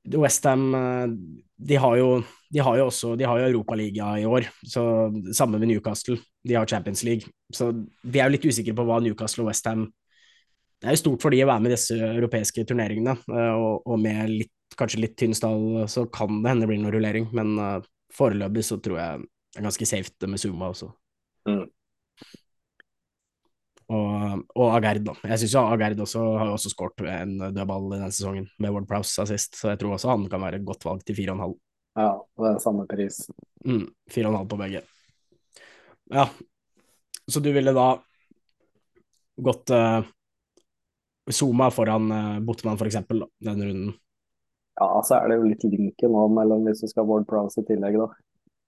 [0.08, 0.72] Westham
[1.58, 5.60] de har jo de har jo også de har jo Europaliga i år, så samme
[5.60, 6.18] med Newcastle.
[6.48, 7.28] De har Champions League.
[7.54, 7.72] Så
[8.04, 9.90] vi er jo litt usikre på hva Newcastle og Westham
[10.78, 13.16] Det er jo stort for de å være med i disse europeiske turneringene,
[13.58, 17.26] og, og med litt, kanskje litt tynn stall så kan det hende blir noe rullering,
[17.34, 17.80] men uh,
[18.14, 20.92] foreløpig så tror jeg det er ganske safe med Zuma også.
[21.50, 21.64] Mm.
[23.88, 25.16] Og, og Agerd, da.
[25.32, 29.24] Jeg syns Agerd også har også skåret en dødball i denne sesongen, med Ward Prowse
[29.24, 31.56] assist, så jeg tror også han kan være et godt valg til 4,5.
[31.98, 33.24] Ja, det er samme pris.
[33.66, 34.84] Mm, 4,5 på begge.
[36.14, 36.28] Ja,
[37.28, 37.88] så du ville da
[39.48, 40.06] gått uh,
[41.34, 43.94] Zuma foran uh, Botman, for eksempel, denne runden?
[44.78, 47.64] Ja, så er det jo litt linken nå mellom hvis du skal ha Ward Prowse
[47.64, 48.08] i tillegg, da.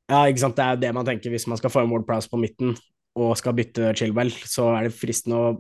[0.10, 0.58] Ja, ikke sant.
[0.58, 2.74] Det er det man tenker hvis man skal få en Ward Prowse på midten
[3.20, 5.52] og skal bytte Chilwell, så er det fristende å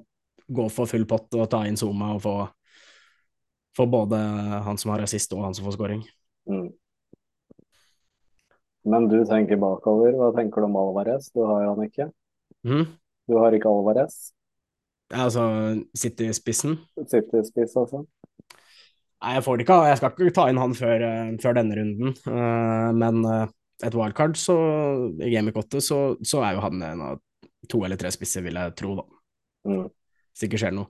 [0.50, 2.36] gå for full pott og ta inn Zuma og få,
[3.78, 4.18] få både
[4.66, 6.02] han som har rasist og han som får scoring.
[6.50, 6.70] Mm.
[8.90, 10.16] Men du tenker bakover.
[10.18, 11.30] Hva tenker du om Alvarez?
[11.36, 12.10] Du har jo han ikke.
[12.66, 12.86] Mm.
[13.30, 14.32] Du har ikke Alvarez.
[15.10, 15.44] Altså
[15.98, 16.78] City-spissen?
[17.10, 18.04] City-spiss, altså.
[19.20, 19.78] Nei, jeg får det ikke.
[19.90, 21.06] Jeg skal ikke ta inn han før,
[21.44, 22.14] før denne runden.
[22.24, 23.50] Uh, men uh,
[23.84, 24.56] et wildcard så,
[25.20, 27.24] i Game 8, så, så er jo han en av
[27.70, 29.06] to eller tre spisser, vil jeg tro, da.
[29.68, 29.82] Mm.
[29.90, 30.88] Hvis det ikke skjer noe.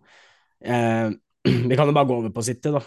[0.61, 1.15] Uh,
[1.71, 2.83] vi kan jo bare gå over på City, da.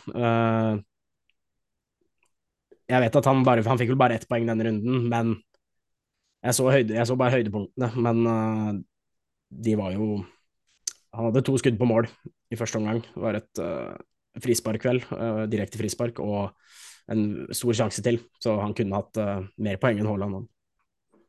[2.92, 5.32] jeg vet at han bare Han fikk vel bare ett poeng denne runden, men
[6.44, 7.88] jeg så, høyde, jeg så bare høydepunktene.
[8.02, 8.84] Men
[9.48, 10.20] de var jo
[11.12, 12.08] Han hadde to skudd på mål
[12.52, 13.02] i første omgang.
[13.04, 13.60] Det var et
[14.40, 16.52] frispark vel, uh, direkte frispark, og
[17.12, 18.20] en stor sjanse til.
[18.42, 20.46] Så han kunne hatt uh, mer poeng enn Haaland.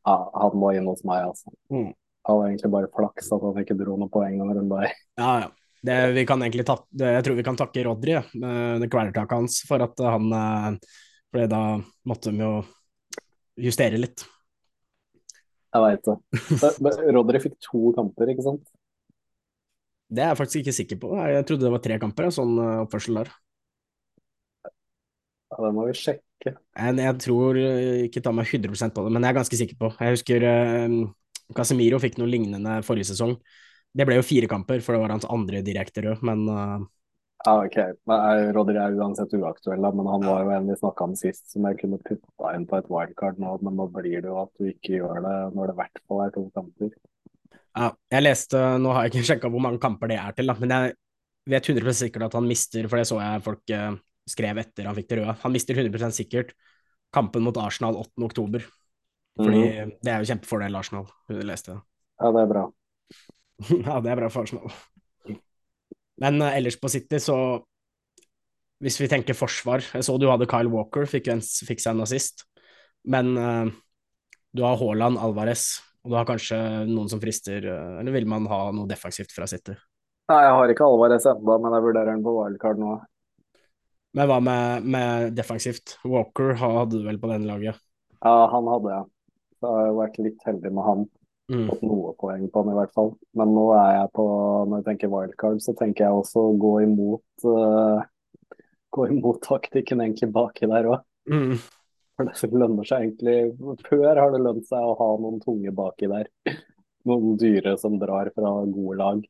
[0.04, 1.52] Ja, han må inn hos meg, altså.
[1.74, 1.92] Mm.
[2.28, 4.96] Han var egentlig bare flaks at han ikke dro noen poeng denne runden der.
[5.24, 5.52] Ja, ja.
[5.84, 9.36] Det, vi kan egentlig ta, det, jeg tror vi kan takke Rodry, uh, det kvelertaket
[9.36, 10.78] hans, for at han
[11.34, 11.60] For da
[12.08, 12.54] måtte de jo
[13.66, 14.24] justere litt.
[15.74, 16.16] Jeg veit det.
[17.18, 18.64] Rodry fikk to kamper, ikke sant?
[20.14, 21.16] Det er jeg faktisk ikke sikker på.
[21.18, 23.34] Jeg trodde det var tre kamper, sånn oppførsel der.
[25.54, 26.54] Ja, Det må vi sjekke.
[26.54, 29.92] Jeg, jeg tror ikke ta meg 100% på det, men jeg er ganske sikker på.
[30.00, 30.98] Jeg husker uh,
[31.58, 33.38] Casemiro fikk noe lignende forrige sesong.
[33.94, 36.82] Det ble jo fire kamper, for det var hans andre direkte rød, men uh...
[37.44, 37.76] Ja, ok.
[38.56, 41.82] Rodri er uansett uaktuell, men han var jo en vi snakka om sist som jeg
[41.82, 44.96] kunne putta inn på et wildcard nå, men nå blir det jo at du ikke
[45.02, 46.94] gjør det når det i hvert fall er to kamper.
[47.74, 50.58] Ja, jeg leste, nå har jeg ikke sjekka hvor mange kamper det er til, da,
[50.62, 50.94] men jeg
[51.54, 53.98] vet 100% sikkert at han mister, for det så jeg folk uh,
[54.30, 55.36] skrev etter han fikk det røde.
[55.42, 56.54] Han mister 100% sikkert
[57.14, 58.16] kampen mot Arsenal 8.
[58.26, 58.64] oktober.
[59.38, 59.92] Fordi mm.
[60.06, 61.76] det er jo kjempefordel Arsenal, hun leste.
[62.22, 62.64] Ja, det er bra.
[63.88, 64.74] ja, det er bra for Arsenal.
[66.22, 67.38] Men uh, ellers på City, så
[68.84, 72.06] Hvis vi tenker forsvar Jeg så du hadde Kyle Walker, fikk, en, fikk seg en
[72.06, 72.46] assist.
[73.04, 73.74] Men uh,
[74.54, 76.58] du har Haaland, Alvarez, og du har kanskje
[76.90, 79.76] noen som frister Eller vil man ha noe defensivt fra City?
[80.32, 82.94] Nei, jeg har ikke Alvarez ennå, men jeg vurderer den på wildcard nå.
[84.14, 85.98] Men hva med, med defensivt?
[86.06, 87.80] Walker hadde du vel på denne laget?
[88.24, 89.10] Ja, han hadde jeg.
[89.58, 91.06] Så jeg har jeg vært litt heldig med han.
[91.52, 91.66] Mm.
[91.68, 93.12] Fått noe poeng på han i hvert fall.
[93.40, 94.26] Men nå er jeg på,
[94.70, 98.04] når jeg tenker wildcard, så tenker jeg også å gå imot uh,
[98.94, 101.00] Gå imot taktikken egentlig baki der òg.
[101.26, 101.56] Mm.
[102.14, 106.10] For det lønner seg egentlig Før har det lønt seg å ha noen tunge baki
[106.12, 106.30] der.
[107.10, 109.24] noen dyre som drar fra gode lag.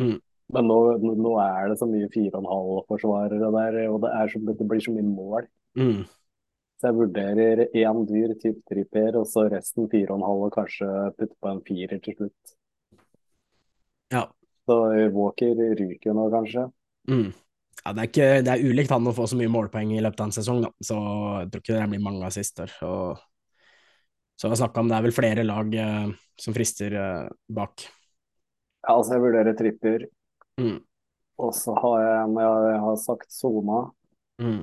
[0.00, 0.16] Mm.
[0.52, 0.78] Men nå,
[1.16, 5.06] nå er det så mye 4,5-forsvarere der, og det, er så, det blir så mye
[5.06, 5.46] mål.
[5.78, 6.02] Mm.
[6.82, 11.52] Så jeg vurderer én dyr, typ tripper, og så resten 4,5 og kanskje putte på
[11.52, 12.56] en firer til slutt.
[14.12, 14.26] Ja.
[14.66, 14.78] Så
[15.14, 16.66] Walker ryker jo nå, kanskje.
[17.08, 17.30] Mm.
[17.82, 20.20] Ja, det er, ikke, det er ulikt han å få så mye målpoeng i løpet
[20.22, 20.70] av en sesong, da.
[20.86, 20.96] så
[21.42, 22.70] jeg tror ikke det blir mange assister.
[22.86, 23.18] Og
[24.38, 27.86] så har jeg snakka om det er vel flere lag eh, som frister eh, bak.
[28.86, 30.06] Ja, altså jeg vurderer tripper.
[30.62, 30.78] Mm.
[31.42, 33.88] Og så har jeg, når jeg har sagt Zona,
[34.40, 34.62] Mm.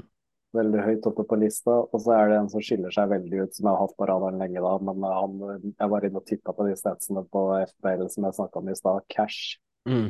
[0.57, 1.71] veldig høyt oppe på lista.
[1.71, 4.07] Og så er det en som skiller seg veldig ut, som jeg har hatt på
[4.09, 4.71] radaren lenge da.
[4.83, 5.35] Men han,
[5.69, 8.75] jeg var inne og titta på de statsene på FBL som jeg snakka om i
[8.79, 9.05] stad.
[9.13, 9.59] Cash.
[9.87, 10.09] Mm.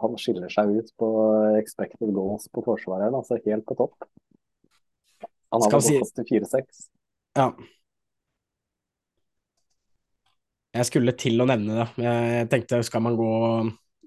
[0.00, 1.10] Han skiller seg ut på
[1.58, 4.08] expected goals på forsvareren, altså helt på topp.
[5.50, 6.82] Han har vel gått til 4-6.
[7.38, 7.50] Ja.
[10.70, 11.86] Jeg skulle til å nevne det.
[12.04, 13.32] Jeg tenkte skal man gå,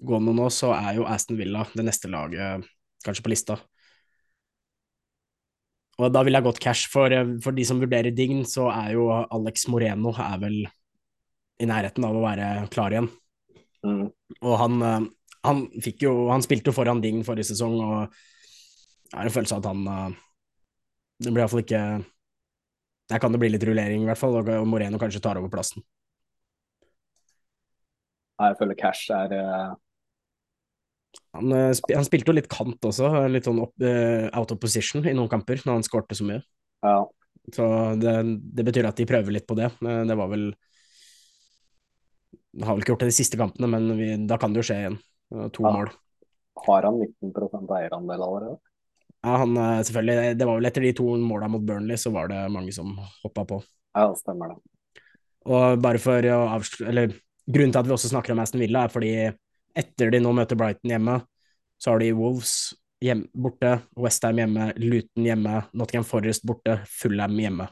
[0.00, 2.64] gå noe nå, så er jo Aston Villa det neste laget
[3.04, 3.58] kanskje på lista.
[6.00, 7.12] Og da ville jeg gått cash, for,
[7.44, 10.56] for de som vurderer Dign, så er jo Alex Moreno er vel
[11.62, 13.10] i nærheten av å være klar igjen.
[13.84, 14.08] Mm.
[14.40, 15.06] Og han, eh,
[15.44, 15.66] han
[16.00, 18.14] jo Han spilte jo foran Ding forrige sesong, og
[19.14, 20.18] jeg har en følelse av at han eh,
[21.22, 21.82] Det blir iallfall ikke
[23.12, 25.84] Der kan det bli litt rullering, i hvert fall, og Moreno kanskje tar over plassen.
[28.40, 29.74] Jeg føler Cash er eh,
[31.36, 33.76] Han, eh, han spilte jo litt kant også, litt sånn opp,
[34.34, 36.40] out of position i noen kamper, når han skårte så mye.
[36.82, 36.96] ja,
[37.54, 37.68] Så
[38.00, 38.16] det,
[38.56, 39.68] det betyr at de prøver litt på det.
[39.78, 40.48] Det var vel
[42.64, 44.80] Har vel ikke gjort det de siste kampene, men vi, da kan det jo skje
[44.80, 44.98] igjen.
[45.52, 45.90] To mål.
[46.66, 48.58] Har han 19% eierandel allerede?
[49.24, 52.28] Ja, han, eh, selvfølgelig, det var vel etter de to måla mot Burnley, så var
[52.28, 52.92] det mange som
[53.22, 53.62] hoppa på.
[53.96, 54.58] Ja, stemmer det.
[55.44, 57.12] Og bare for å avslutte Eller
[57.44, 59.12] grunnen til at vi også snakker om Aston Villa, er fordi
[59.76, 61.18] etter de nå møter Brighton hjemme,
[61.80, 67.68] så har de Wolves hjem, borte, Westham hjemme, Luton hjemme, Nottingham Forest borte, Fulham hjemme.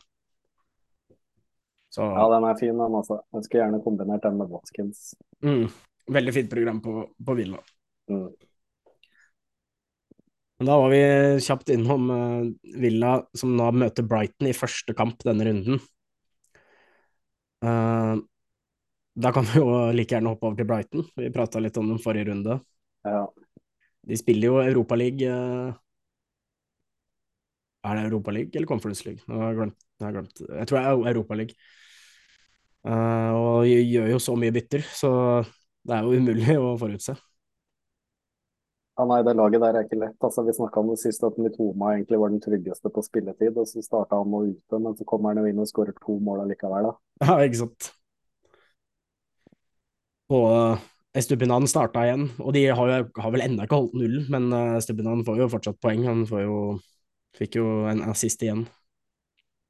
[1.93, 3.21] Så Ja, den er fin, den også.
[3.35, 5.15] Jeg skulle gjerne kombinert den med Watkins.
[5.45, 5.69] mm,
[6.11, 7.61] veldig fint program på, på Villa.
[8.11, 8.31] Mm.
[10.59, 11.03] Men da var vi
[11.43, 15.81] kjapt innom uh, Villa, som nå møter Brighton i første kamp denne runden.
[17.63, 18.21] Uh,
[19.19, 21.07] da kan vi jo like gjerne hoppe over til Brighton.
[21.19, 22.61] Vi prata litt om dem forrige runde.
[23.03, 23.25] Ja.
[24.07, 25.81] De spiller jo Europaliga uh,
[27.83, 29.23] Er det Europaliga eller Conference League?
[29.27, 29.79] Nå har jeg glemt.
[29.99, 30.45] Jeg, har glemt.
[30.47, 31.59] jeg tror det er Europaliga.
[32.87, 35.11] Uh, og gjør jo så mye bytter, så
[35.89, 37.17] det er jo umulig å forutse.
[38.93, 40.19] Ja, nei, det laget der er ikke lett.
[40.21, 43.57] Altså, vi snakka om det sist, at Mitoma egentlig var den tryggeste på spilletid.
[43.57, 46.19] og Så starta han nå ute, men så kommer han jo inn og skårer to
[46.21, 46.91] mål allikevel.
[46.91, 46.95] da.
[47.27, 47.89] Ja, ikke sant.
[50.33, 50.85] Og uh,
[51.17, 54.77] Estupinan starta igjen, og de har, jo, har vel ennå ikke holdt nullen, men uh,
[54.77, 56.05] Estupinan får jo fortsatt poeng.
[56.09, 56.61] Han får jo,
[57.41, 58.67] fikk jo en assist igjen.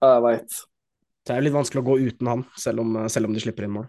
[0.03, 0.63] Ja, jeg veit.
[1.23, 3.69] Det er jo litt vanskelig å gå uten han, selv om, selv om de slipper
[3.69, 3.87] inn mål.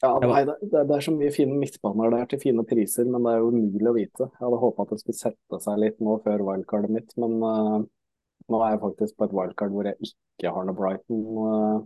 [0.00, 3.34] Ja, nei, det det er så mye fine midtbaner der til fine priser, men det
[3.34, 4.26] er jo umulig å vite.
[4.26, 7.80] Jeg hadde håpa at det skulle sette seg litt nå før wildcardet mitt, men uh,
[8.50, 11.26] nå er jeg faktisk på et wildcard hvor jeg ikke har noe Brighton.
[11.36, 11.82] Uh,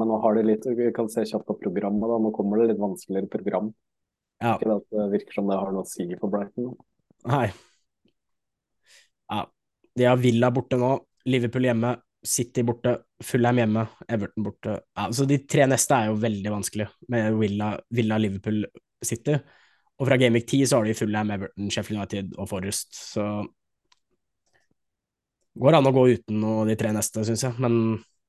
[0.00, 2.20] men nå har de litt Vi kan se kjapt på programmet, da.
[2.20, 3.72] Nå kommer det litt vanskeligere program.
[4.40, 4.54] Ja.
[4.54, 6.74] Ikke at det virker som det har noe å si for Brighton.
[7.28, 7.48] Nei.
[9.32, 9.42] Ja.
[9.96, 10.94] De har Villa borte nå,
[11.28, 14.76] Liverpool hjemme, City borte, Fulham hjemme, Everton borte.
[14.96, 18.66] Ja, så de tre neste er jo veldig vanskelig, med Villa, Villa Liverpool,
[19.04, 19.38] City.
[20.00, 23.30] Og fra Gameweek 10 så har de Fulham, Everton, Sheffield United og Forrest, så
[25.60, 27.74] Går an å gå uten noe de tre neste, syns jeg, men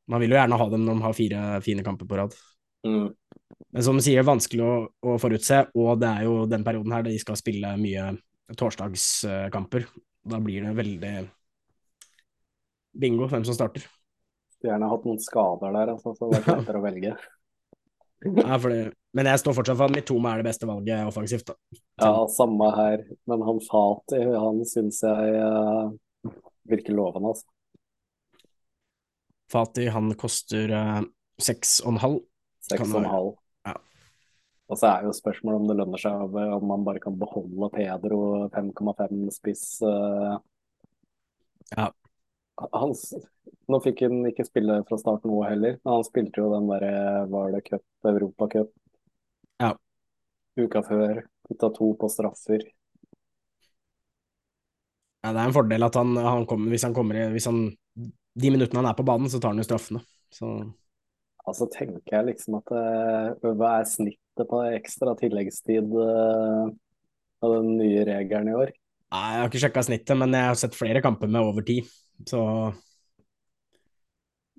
[0.09, 2.33] man vil jo gjerne ha dem når de har fire fine kamper på rad.
[2.87, 3.11] Mm.
[3.71, 4.73] Men som du sier, vanskelig å,
[5.05, 8.09] å forutse, og det er jo den perioden her de skal spille mye
[8.57, 9.85] torsdagskamper.
[10.33, 11.13] Da blir det veldig
[12.93, 13.85] bingo hvem som starter.
[14.55, 17.15] Skulle gjerne hatt noen skader der, altså, så det er lettere å velge.
[18.21, 18.83] Ja, fordi,
[19.17, 21.47] men jeg står fortsatt for at Mitoma er det beste valget offensivt.
[21.47, 21.79] Da.
[22.03, 23.01] Ja, samme her.
[23.25, 25.89] Men han Fati, han syns jeg uh,
[26.69, 27.49] virker lovende, altså.
[29.49, 30.99] Fati han koster eh,
[31.41, 32.19] seks og en halv.
[32.69, 33.33] Seks og en halv.
[33.65, 33.73] Ja.
[34.69, 38.21] Og så er jo spørsmålet om det lønner seg om man bare kan beholde Pedro
[38.53, 39.65] 5,5 spiss.
[39.81, 40.37] Uh,
[41.71, 41.89] Ja.
[42.73, 42.93] Han,
[43.71, 47.25] nå fikk han ikke spille fra start nå heller, men han spilte jo den derre
[47.31, 48.69] Var det cup, Europacup?
[49.61, 49.73] Ja.
[50.59, 51.23] Uka før.
[51.47, 52.65] Putta to på straffer.
[55.21, 57.67] Ja, det er en fordel at han, han kommer, hvis han kommer i hvis han,
[58.41, 60.01] De minuttene han er på banen, så tar han jo straffene.
[60.33, 60.49] Så
[61.41, 66.67] Altså tenker jeg liksom at eh, hva er snittet på ekstra tilleggstid eh,
[67.41, 68.73] av den nye regelen i år?
[69.11, 71.79] Nei, Jeg har ikke sjekka snittet, men jeg har sett flere kamper med over ti.
[72.27, 72.41] Så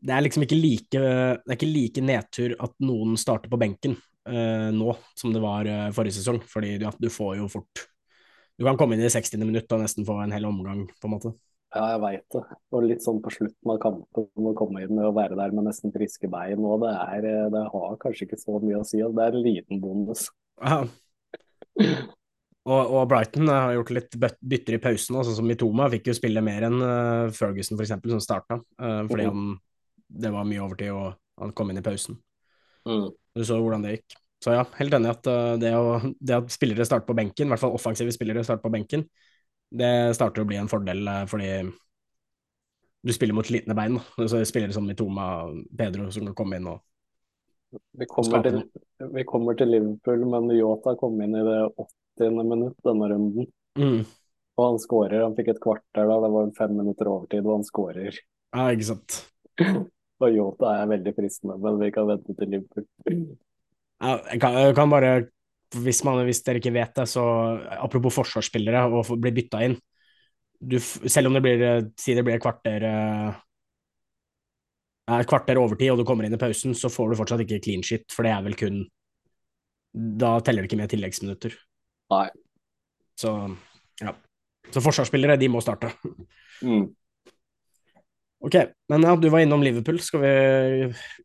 [0.03, 3.95] det er liksom ikke like, det er ikke like nedtur at noen starter på benken
[4.29, 6.43] eh, nå som det var eh, forrige sesong.
[6.49, 7.87] Fordi du, du får jo fort
[8.59, 9.39] Du kan komme inn i 60.
[9.43, 11.33] minutt og nesten få en hel omgang, på en måte.
[11.73, 12.43] Ja, jeg veit det.
[12.77, 15.95] Og litt sånn på slutten av kampen å komme inn og være der med nesten
[15.95, 19.01] friske bein og det, er, eh, det har kanskje ikke så mye å si.
[19.01, 20.27] Det er en liten bonus.
[20.61, 20.83] Ja.
[22.63, 26.15] Og, og, Brighton uh, har gjort litt bytter i pausen, sånn som Mitoma fikk jo
[26.15, 29.33] spille mer enn uh, Ferguson f.eks., som starta, uh, fordi mm.
[29.33, 29.57] han,
[30.23, 32.21] det var mye overtid og han kom inn i pausen.
[32.87, 33.09] Mm.
[33.35, 34.19] Du så hvordan det gikk.
[34.43, 35.27] Så ja, helt enig at
[35.63, 38.73] det, å, det at spillere starter på benken, i hvert fall offensive spillere starter på
[38.75, 39.05] benken,
[39.73, 41.51] det starter å bli en fordel fordi
[43.07, 43.97] du spiller mot slitne bein.
[43.97, 44.27] Da.
[44.27, 45.47] Så spillere som Mitoma
[45.79, 46.83] Pedro som kan komme inn og
[47.97, 48.59] vi kommer, til,
[49.15, 52.02] vi kommer til Liverpool, men Yota kom inn i det 80.
[52.21, 53.49] minutt denne runden.
[53.79, 54.03] Mm.
[54.59, 55.23] Og han skårer.
[55.23, 58.19] Han fikk et kvarter da, det var fem minutter overtid, og han skårer.
[58.53, 59.23] Ja, ikke sant.
[60.23, 62.89] og Yota er veldig fristende, men vi kan vente til Liverpool.
[64.03, 65.15] ja, jeg kan, jeg kan bare
[65.81, 67.23] hvis, man, hvis, dere ikke vet det, så
[67.81, 69.79] apropos forsvarsspillere og bli bytta inn
[70.61, 71.63] du, Selv om det blir,
[71.99, 73.41] si det blir et kvarter eh,
[75.11, 77.83] et kvarter overtid og du kommer inn i pausen, så får du fortsatt ikke clean
[77.85, 78.83] shit, for det er vel kun
[79.93, 81.57] Da teller det ikke med tilleggsminutter.
[82.13, 82.27] Nei.
[83.19, 83.35] Så
[84.03, 84.15] ja.
[84.73, 85.93] Så forsvarsspillere, de må starte.
[86.63, 86.91] Mm.
[88.43, 88.57] Ok,
[88.91, 90.01] men ja, du var innom Liverpool.
[90.03, 90.31] Skal vi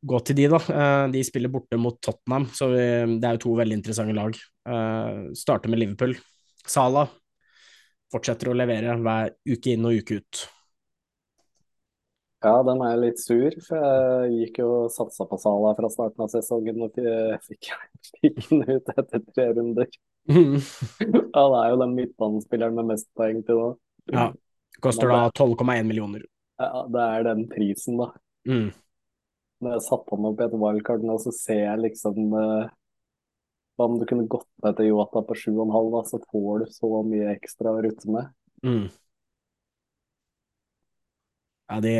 [0.05, 0.59] gå til de, da?
[0.69, 2.83] Eh, de spiller borte mot Tottenham, så vi,
[3.17, 4.37] det er jo to veldig interessante lag.
[4.67, 6.13] Uh, starter med Liverpool.
[6.67, 7.07] Sala
[8.13, 10.43] fortsetter å levere hver uke inn og uke ut.
[12.47, 16.23] Ja, den er litt sur, for jeg gikk jo og satsa på Sala fra starten
[16.23, 16.99] av sesongen og
[17.43, 17.71] fikk,
[18.21, 19.89] fikk den ut etter tre runder.
[20.27, 20.57] Mm.
[20.59, 23.67] det er jo den midtbanespilleren med mest poeng til nå.
[24.11, 24.25] Ja,
[24.83, 26.25] koster da 12,1 millioner.
[26.59, 28.09] Ja, det er den prisen, da.
[28.43, 28.73] Mm.
[29.63, 32.67] Når jeg satte han opp i et wildcard nå, så ser jeg liksom uh,
[33.81, 37.31] Om du kunne gått ned til Yota på 7,5, da, så får du så mye
[37.37, 38.31] ekstra å rutte med.
[38.67, 38.87] Mm.
[41.67, 41.95] Ja, de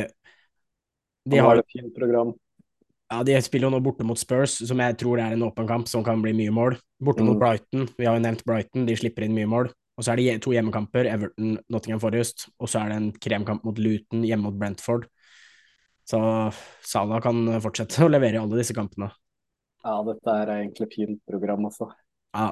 [1.31, 2.33] de har et fint program.
[3.07, 5.87] Ja, De spiller jo nå borte mot Spurs, som jeg tror er en åpen kamp
[5.87, 6.75] som kan bli mye mål.
[6.99, 7.29] Borte mm.
[7.29, 9.69] mot Brighton, vi har jo nevnt Brighton, de slipper inn mye mål.
[9.97, 13.63] Og så er det to hjemmekamper, Everton, Nottingham Forest, og så er det en kremkamp
[13.65, 15.07] mot Luton, hjemme mot Brentford.
[16.07, 16.19] Så
[16.85, 19.09] Salah kan fortsette å levere i alle disse kampene.
[19.87, 21.89] Ja, dette er egentlig fint program, altså.
[22.35, 22.51] Ja,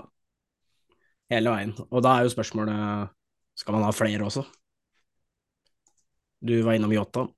[1.33, 1.73] hele veien.
[1.89, 3.09] Og da er jo spørsmålet
[3.59, 4.43] skal man ha flere også?
[6.45, 7.21] Du var innom Yota.
[7.25, 7.31] Uh,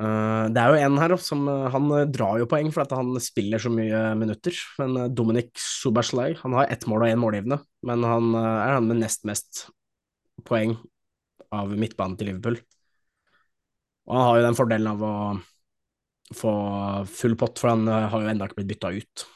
[0.00, 3.12] det er jo en her som uh, han uh, drar jo poeng for at han
[3.20, 4.56] spiller så mye minutter.
[4.80, 9.02] Men Dominic Subaslai han har ett mål og én målgivende, men han er han med
[9.02, 9.66] nest mest
[10.46, 10.76] poeng
[11.52, 12.56] av midtbanen til Liverpool.
[14.08, 15.14] Og han har jo den fordelen av å
[16.34, 16.54] få
[17.10, 19.26] full pott, for han har jo ennå ikke blitt bytta ut.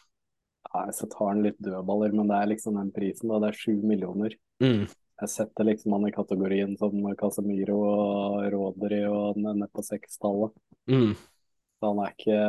[0.74, 3.38] Nei, så tar han litt dødballer, men det er liksom den prisen, da.
[3.42, 4.35] Det er sju millioner.
[4.62, 4.87] Mm.
[5.22, 10.55] Jeg setter liksom han i kategorien som Casemiro og Rodri og ned på sekstallet.
[10.90, 11.12] Mm.
[11.14, 12.40] Så han er ikke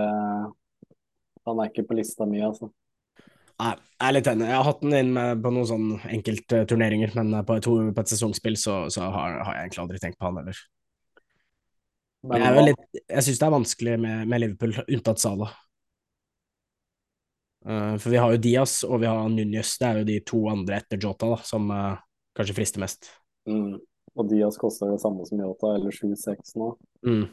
[1.45, 2.71] Han er ikke på lista mi, altså.
[3.61, 4.47] Nei, jeg er litt enig.
[4.49, 8.57] Jeg har hatt den inn på noen sånn enkeltturneringer, men på et, på et sesongspill
[8.59, 10.63] så, så har, har, jeg egentlig aldri tenkt på han heller.
[12.25, 15.51] Men jeg, litt, jeg syns det er vanskelig med, med Liverpool, unntatt Sala.
[17.65, 20.41] Uh, for vi har jo Diaz og vi har Núñez, det er jo de to
[20.51, 22.01] andre etter Jota da, som, uh,
[22.35, 23.09] kanskje frister mest.
[23.49, 23.77] Mm.
[24.15, 26.71] Og Diaz koster det samme som Yota, eller 7-6 nå.
[27.07, 27.25] Mm.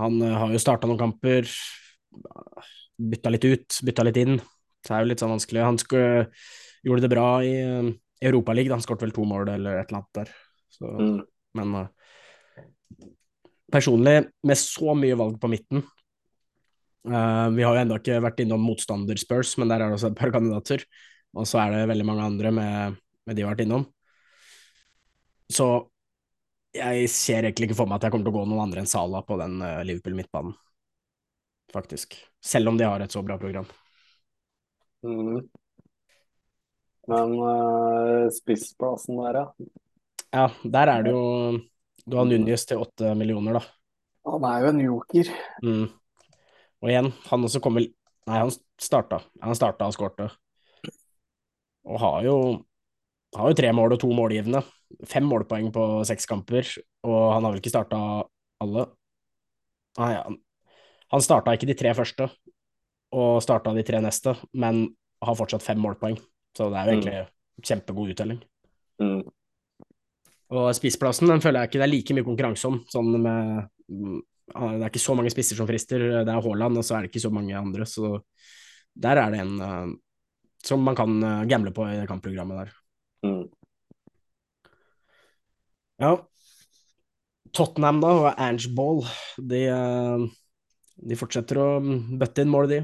[0.00, 1.50] Han uh, har jo starta noen kamper,
[3.10, 4.38] bytta litt ut, bytta litt inn.
[4.80, 5.64] Det er jo litt sånn vanskelig.
[5.66, 6.28] Han skulle,
[6.86, 7.90] gjorde det bra i uh,
[8.30, 10.34] Europaligaen, han skåret vel to mål eller et eller annet der.
[10.70, 11.20] Så, mm.
[11.58, 11.78] Men
[13.72, 14.16] personlig,
[14.46, 19.18] med så mye valg på midten uh, Vi har jo ennå ikke vært innom motstander
[19.18, 20.84] Spurs, men der er det også et par kandidater.
[21.36, 23.86] Og så er det veldig mange andre med, med de vi har vært innom.
[25.50, 25.66] Så
[26.74, 28.90] jeg ser egentlig ikke for meg at jeg kommer til å gå noen andre enn
[28.90, 30.54] Sala på den uh, Liverpool midtbanen,
[31.74, 32.14] faktisk.
[32.42, 33.66] Selv om de har et så bra program.
[35.06, 35.40] Mm.
[37.10, 39.70] Men uh, spissplassen der, ja?
[40.30, 41.22] Ja, der er det jo
[42.06, 43.64] Du har Núñez til åtte millioner, da.
[44.30, 45.32] Han er jo en joker.
[45.64, 45.88] Mm.
[46.80, 47.86] Og igjen, han også kommer
[48.28, 49.24] Nei, han starta.
[49.42, 50.28] Han starta og skårte.
[51.88, 52.36] Og har jo,
[53.36, 54.62] har jo tre mål og to målgivende.
[55.08, 56.66] Fem målpoeng på seks kamper,
[57.06, 58.00] og han har vel ikke starta
[58.60, 58.86] alle.
[60.00, 60.38] Nei, han,
[61.10, 62.28] Han starta ikke de tre første,
[63.10, 64.84] og starta de tre neste, men
[65.24, 66.18] har fortsatt fem målpoeng.
[66.56, 68.38] Så det er jo egentlig kjempegod uttelling.
[69.02, 69.24] Mm.
[70.50, 72.78] Og spissplassen den føler jeg ikke det er like mye konkurranse om.
[72.90, 74.20] Sånn med, mm,
[74.50, 76.06] det er ikke så mange spisser som frister.
[76.26, 77.86] Det er Haaland, og så er det ikke så mange andre.
[77.86, 78.16] Så
[78.98, 79.92] der er det en uh,
[80.66, 82.74] som man kan uh, gamble på i det kampprogrammet der.
[83.26, 83.42] Mm.
[86.00, 86.14] Ja.
[87.56, 89.02] Tottenham, da, og Ange Ball,
[89.50, 90.24] de, uh,
[91.10, 92.80] de fortsetter å bøtte inn mål, de.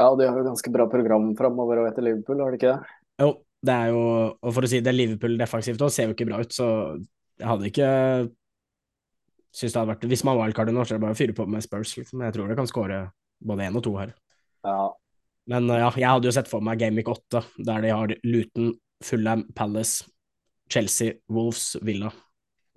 [0.00, 2.98] Ja, de har jo ganske bra program framover og etter Liverpool, har de ikke det?
[3.20, 3.32] Jo,
[3.68, 6.38] det er jo Og for å si det, Liverpool defensivt òg ser jo ikke bra
[6.40, 6.68] ut, så
[7.40, 7.88] jeg hadde ikke
[9.50, 11.36] synes det hadde vært Hvis man var i nå, så er det bare å fyre
[11.36, 12.22] på med Spurs, liksom.
[12.24, 13.00] Jeg tror det kan skåre
[13.40, 14.14] både én og to her.
[14.64, 14.92] Ja.
[15.48, 18.74] Men ja, jeg hadde jo sett for meg Game Week 8, der de har Luton,
[19.04, 20.04] Fulham, Palace,
[20.70, 22.12] Chelsea, Wolves, Villa.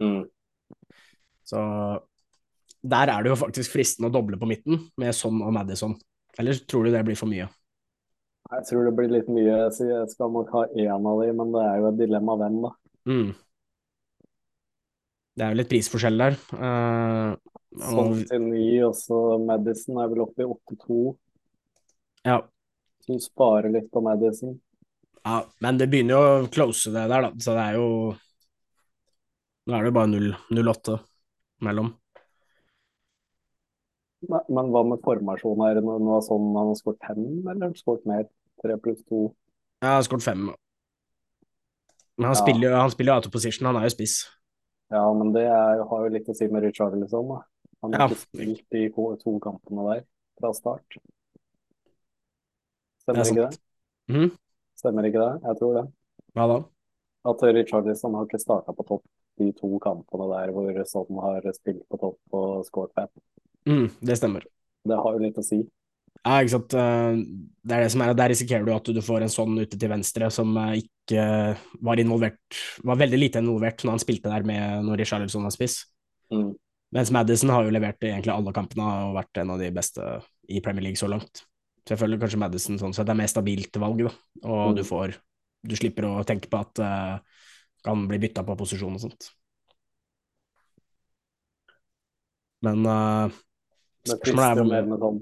[0.01, 0.23] Mm.
[1.43, 1.59] Så
[2.83, 5.93] der er det jo faktisk fristende å doble på midten, med Son og Madison.
[6.39, 7.47] Eller tror du det blir for mye?
[8.53, 9.55] Jeg tror det blir litt mye.
[9.69, 12.73] Jeg skal nok ha én av de, men det er jo et dilemma hvem, da.
[13.09, 13.33] Mm.
[15.33, 16.35] Det er jo litt prisforskjell der.
[16.53, 17.33] Uh,
[17.81, 20.99] Sånn til ny, og så Madison er vel oppe i 8-2.
[22.27, 22.41] Ja.
[23.07, 24.59] Du sparer litt på Madison.
[25.23, 27.31] ja, men det begynner jo å close det der, da.
[27.39, 27.87] Så det er jo
[29.63, 30.07] Nå er det jo bare
[30.51, 30.97] 0-8
[31.63, 31.93] mellom.
[34.27, 35.79] Men, men hva med formasjonen her?
[35.83, 38.25] Nå er sånn han har skåret fem, eller har han skåret mer?
[38.63, 39.21] Tre pluss to?
[39.83, 40.43] han har skåret fem.
[42.17, 42.41] Men han Ja.
[42.41, 44.17] spiller jo han spiller out of position, han er jo spiss.
[44.91, 47.39] Ja, men det er, har jo litt å si med Richarlison, da.
[47.81, 48.07] Han har Ja.
[48.07, 48.89] ikke spilt de
[49.23, 50.05] to kampene der
[50.39, 50.99] fra start.
[53.03, 53.59] Stemmer det ikke det?
[54.13, 54.31] Mhm.
[54.79, 55.33] Stemmer ikke det?
[55.43, 55.83] Jeg tror det.
[56.33, 56.57] Hva da?
[57.29, 59.05] At Richarlison har ikke starta på topp
[59.39, 63.09] de to kampene der hvor Sånn har spilt på topp og skåret fem.
[63.69, 64.43] Mm, det stemmer.
[64.83, 65.61] Det har jo litt å si.
[66.23, 66.73] Ja, ikke sant.
[66.77, 67.21] Eh,
[67.63, 69.89] Det er det som er, der risikerer du at du får en sånn ute til
[69.89, 71.23] venstre som eh, ikke
[71.81, 75.85] var involvert, var veldig lite involvert når han spilte der med når Richarlison var spiss.
[76.31, 76.53] Mm.
[76.93, 80.03] Mens Madison har jo levert egentlig alle kampene og vært en av de beste
[80.51, 81.45] i Premier League så langt.
[81.83, 84.13] Så jeg føler kanskje Madison sånn sett er mer stabilt valg, da.
[84.47, 84.75] Og Mm.
[84.79, 85.15] du får
[85.65, 87.19] Du slipper å tenke på at uh,
[87.83, 89.29] kan bli bytta på posisjon og sånt.
[92.63, 93.31] Men uh,
[94.03, 95.21] spørsmålet er mer med sånn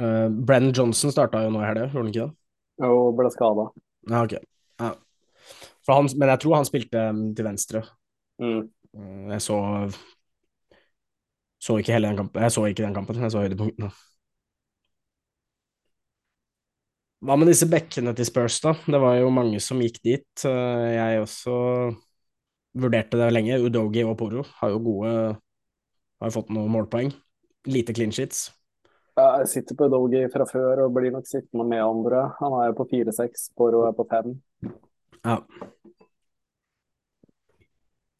[0.00, 2.34] uh, Brennan Johnson starta jo nå i helga, gjorde han ikke det?
[2.88, 3.68] Og ble skada.
[4.08, 4.36] Ja, ok.
[4.84, 4.92] Ja.
[5.88, 7.82] Han, men jeg tror han spilte um, til venstre.
[8.42, 8.68] Mm.
[8.92, 9.58] Uh, Jeg så
[11.62, 12.42] Så ikke hele den kampen.
[12.42, 13.90] Jeg så ikke den kampen, jeg så høydepunktene.
[17.18, 18.76] Hva med disse bekkene til Spurs, da?
[18.86, 20.28] Det var jo mange som gikk dit.
[20.46, 21.56] Uh, Jeg også
[22.78, 23.58] vurderte det lenge.
[23.64, 25.14] Udogi og Poro har jo gode
[26.22, 27.10] Har fått noen målpoeng.
[27.66, 28.48] Lite clean sheets.
[29.18, 32.28] Ja, Jeg sitter på Udogi fra før og blir nok sittende med andre.
[32.38, 34.36] Han er jo på 4-6, Poro er på 5.
[35.24, 35.40] Ja.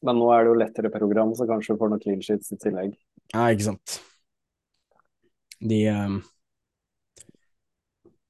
[0.07, 2.59] Men nå er det jo lettere program, så kanskje du får noen clean sheets i
[2.63, 2.93] tillegg.
[3.35, 3.99] Ja, ikke sant.
[5.59, 6.21] De um,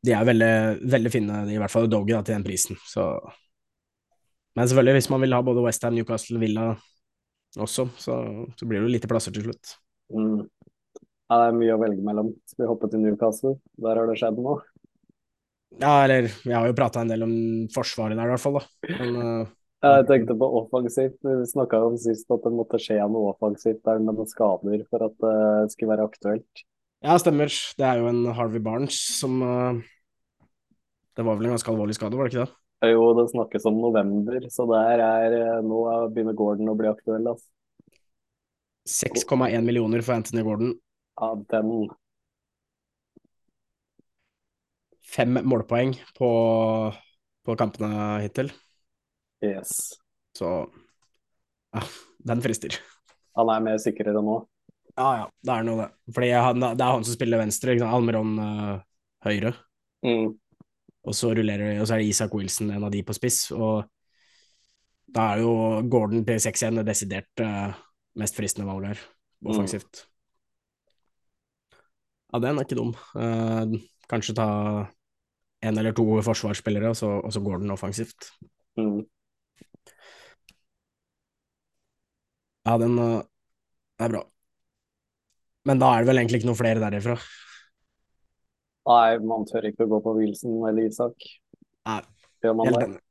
[0.07, 0.53] De er veldig,
[0.89, 3.11] veldig fine, i hvert fall Doggy, til den prisen, så
[4.57, 6.71] Men selvfølgelig, hvis man vil ha både Westham, Newcastle, Villa
[7.59, 8.15] også, så,
[8.57, 9.77] så blir det jo lite plasser til slutt.
[10.13, 10.49] Mm.
[11.29, 12.33] Ja, det er mye å velge mellom.
[12.49, 13.55] Skal vi hoppe til Newcastle?
[13.85, 14.63] Der har det skjedd noe.
[15.77, 17.35] Ja, eller Vi har jo prata en del om
[17.75, 18.99] forsvaret der, i hvert fall, da.
[18.99, 19.47] Men
[19.85, 21.19] uh, Jeg tenkte på offensivt.
[21.25, 25.09] Vi snakka om sist at det måtte skje noe offensivt der med noen skader for
[25.09, 26.65] at det skulle være aktuelt.
[27.05, 27.53] ja, stemmer.
[27.79, 29.85] Det er jo en Harvey Barnes som uh,
[31.15, 32.59] Det var vel en ganske alvorlig skade, var det ikke det?
[32.87, 35.81] Jo, det snakkes om november, så der er eh, nå
[36.15, 37.27] begynner Gordon å bli aktuell.
[37.27, 37.49] Altså.
[38.87, 40.77] 6,1 millioner for Anthony Gordon.
[41.19, 41.89] Ja, den
[45.09, 46.29] Fem målpoeng på,
[47.43, 48.53] på kampene hittil.
[49.45, 49.99] Yes.
[50.39, 50.49] Så
[51.75, 51.83] ja,
[52.31, 52.79] den frister.
[53.39, 54.41] Han er mer sikrere nå.
[54.99, 56.15] Ja, ja, det er noe det.
[56.15, 57.95] Fordi han, det er han som spiller venstre, ikke sant?
[57.95, 58.81] Almeron uh,
[59.27, 59.53] høyre.
[60.07, 60.33] Mm.
[61.09, 63.45] Og så rullerer og så er det Isak Wilson, en av de på spiss.
[63.55, 63.87] Og
[65.15, 65.53] da er jo
[65.89, 67.77] Gordon P6 igjen det desidert uh,
[68.19, 69.05] mest fristende valget her,
[69.47, 70.03] offensivt.
[72.29, 72.91] Ja, den er ikke dum.
[73.15, 73.79] Uh,
[74.11, 74.49] kanskje ta
[75.63, 78.33] en eller to forsvarsspillere, og så, og så Gordon offensivt.
[78.79, 79.07] Mm.
[82.67, 83.21] Ja, den uh,
[84.03, 84.23] er bra.
[85.69, 87.19] Men da er det vel egentlig ikke noe flere derifra.
[88.89, 91.29] Nei, man tør ikke å gå på Wilson eller Isak.
[91.89, 92.01] Nei,
[92.49, 93.03] man helt enig.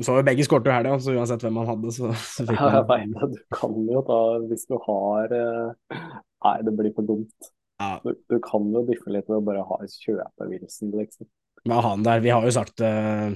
[0.00, 2.86] Så begge skåret jo her, så uansett hvem man hadde, så, så fikk Ja, jeg
[2.88, 3.34] man vet.
[3.36, 6.06] Du kan jo da, hvis du har eh,
[6.46, 7.50] Nei, det blir for dumt.
[7.82, 11.28] ja, Du, du kan jo diffe litt ved å bare ha kjøpe Wilson, liksom.
[11.68, 12.22] med han der.
[12.24, 13.28] Vi har jo sagt uh,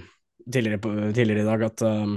[0.49, 2.17] tidligere, på, tidligere i dag at uh,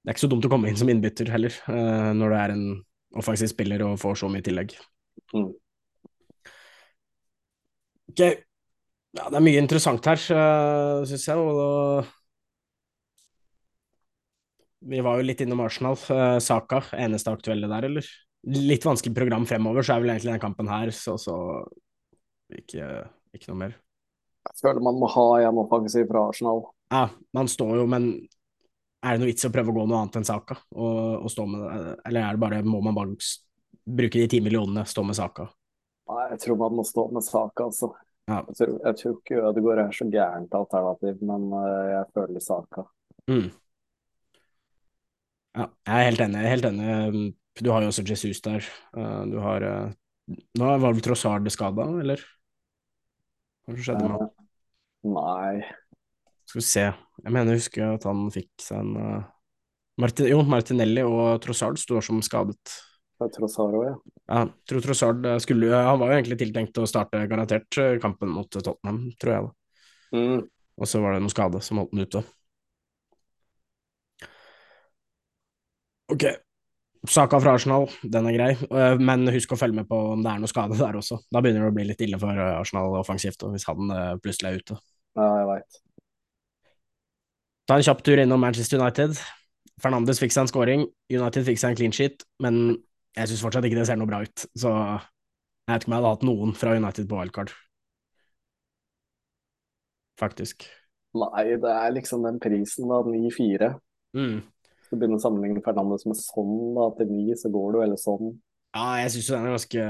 [0.00, 2.54] det er ikke så dumt å komme inn som innbytter heller, uh, når du er
[2.54, 2.64] en
[3.20, 4.72] offensiv spiller og får så mye tillegg.
[5.34, 5.50] Mm.
[8.10, 10.18] Ok, ja, det er mye interessant her,
[11.06, 11.36] syns jeg.
[11.38, 11.68] og da
[14.90, 15.98] Vi var jo litt innom Arsenal.
[16.08, 18.10] Uh, Saka, eneste aktuelle der, eller?
[18.48, 21.36] Litt vanskelig program fremover, så er vel egentlig den kampen her, så, så
[22.56, 22.86] ikke,
[23.36, 23.78] ikke noe mer.
[24.48, 26.64] Jeg føler man må ha en offensiv fra Arsenal.
[26.90, 27.04] Ja,
[27.36, 28.08] man står jo, men
[29.00, 30.58] er det noe vits i å prøve å gå noe annet enn Saka?
[30.76, 31.64] Og, og stå med,
[32.08, 33.16] eller er det bare, må man bare
[33.90, 35.48] bruke de ti millionene, stå med Saka?
[36.10, 37.92] Nei, jeg tror man må stå med Saka, altså.
[38.30, 38.42] Ja.
[38.50, 42.84] Jeg, tror, jeg tror ikke Ødegaard er så gærent alternativ, men uh, jeg føler Saka.
[43.30, 43.48] Mm.
[45.58, 46.42] Ja, jeg er helt enig.
[46.46, 47.24] Helt enig.
[47.60, 48.66] Du har jo også Jesus der.
[48.94, 49.96] Uh, du har uh,
[50.30, 52.20] Nå var vel Trossard skada, eller?
[53.66, 54.28] Hva skjedde med ham?
[55.10, 55.64] Nei.
[56.50, 56.82] Skal vi se.
[57.22, 59.26] Jeg mener jeg husker at han fikk seg en uh,
[60.02, 62.72] Martin, Jo, Martinelli og Trossard sto som skadet.
[63.36, 63.94] Trossard òg, ja.
[64.32, 69.02] Ja, tror Trossard skulle Han var jo egentlig tiltenkt å starte garantert kampen mot Tottenham,
[69.20, 69.46] tror jeg.
[69.46, 70.16] da.
[70.16, 70.46] Mm.
[70.80, 72.22] Og så var det noe skade som holdt den ute.
[76.10, 76.24] Ok.
[77.08, 78.48] Saka fra Arsenal, den er grei,
[79.00, 81.20] men husk å følge med på om det er noe skade der også.
[81.32, 83.94] Da begynner det å bli litt ille for Arsenal offensivt, hvis han
[84.24, 84.80] plutselig er ute.
[85.16, 85.78] Ja, jeg veit.
[87.70, 89.14] Ta en kjapp tur innom Manchester United.
[89.78, 92.56] Fernandes fikk seg en scoring, United fikk seg en clean sheet, men
[93.14, 94.42] jeg syns fortsatt ikke det ser noe bra ut.
[94.58, 97.52] Så jeg vet ikke om jeg hadde hatt noen fra United på wildcard.
[100.18, 100.66] Faktisk.
[101.14, 102.98] Nei, det er liksom den prisen, da.
[103.06, 103.70] 9-4.
[104.18, 104.40] Mm.
[104.42, 108.02] Hvis du begynner å sammenligne Fernandes med sånn da, til 9, så går du eller
[108.02, 108.34] sånn.
[108.74, 109.86] Ja, jeg syns den er ganske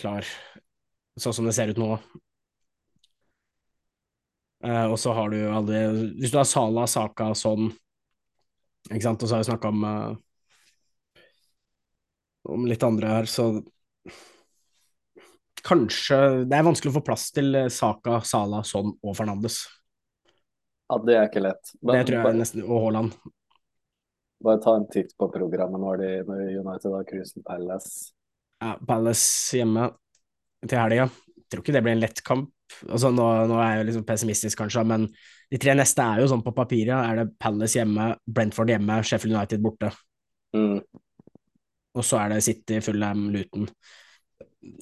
[0.00, 0.32] klar,
[1.20, 2.00] sånn som det ser ut nå.
[4.64, 5.80] Uh, og så har du alle
[6.18, 7.68] Hvis du har Sala, Saka, sånn
[8.88, 10.16] Ikke sant, og så har vi snakka om uh,
[12.48, 13.62] om litt andre her, så
[15.68, 19.60] Kanskje Det er vanskelig å få plass til Saka, Sala, Sånn og Fernandes.
[20.88, 21.74] Ja, det er ikke lett.
[21.84, 23.16] det tror jeg nesten Og Haaland.
[24.44, 28.14] Bare ta en titt på programmet når, de, når United har cruisen Palace.
[28.62, 29.90] Ja, Palace hjemme
[30.62, 31.08] til helga.
[31.50, 32.52] Tror ikke det blir en lett kamp.
[32.88, 35.06] Altså, nå, nå, er jeg liksom pessimistisk, kanskje, men
[35.48, 36.96] de tre neste er jo sånn på papiret.
[36.96, 39.92] Er det Palace hjemme, Brentford hjemme, Sheffield United borte.
[40.56, 40.80] Mm.
[41.98, 43.68] Og så er det City, Fulham, Luton.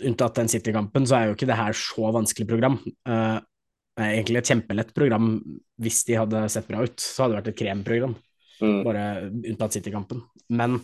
[0.07, 2.81] Unntatt den City-kampen, så er jo ikke det her så vanskelig program.
[3.09, 3.39] Uh,
[4.03, 5.37] egentlig et kjempelett program
[5.81, 6.99] hvis de hadde sett bra ut.
[7.01, 8.17] Så hadde det vært et kremprogram,
[8.61, 8.79] mm.
[8.87, 10.25] bare unntatt City-kampen.
[10.51, 10.81] Men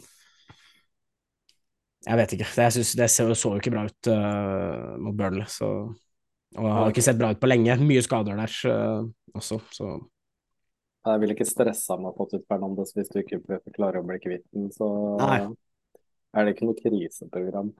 [2.02, 2.48] jeg vet ikke.
[2.48, 5.68] Det, jeg synes, det så, så, jo ikke bra ut uh, mot Burnley, så
[6.58, 7.76] Og har ikke sett bra ut på lenge.
[7.80, 9.06] Mye skader der uh,
[9.38, 9.92] også, så
[11.06, 13.40] Jeg vil ikke stressa meg på Tut ut Fernandes hvis du ikke
[13.74, 14.88] klarer å bli kvitt den, så
[15.18, 15.40] Nei.
[16.36, 17.72] er det ikke noe kriseprogram.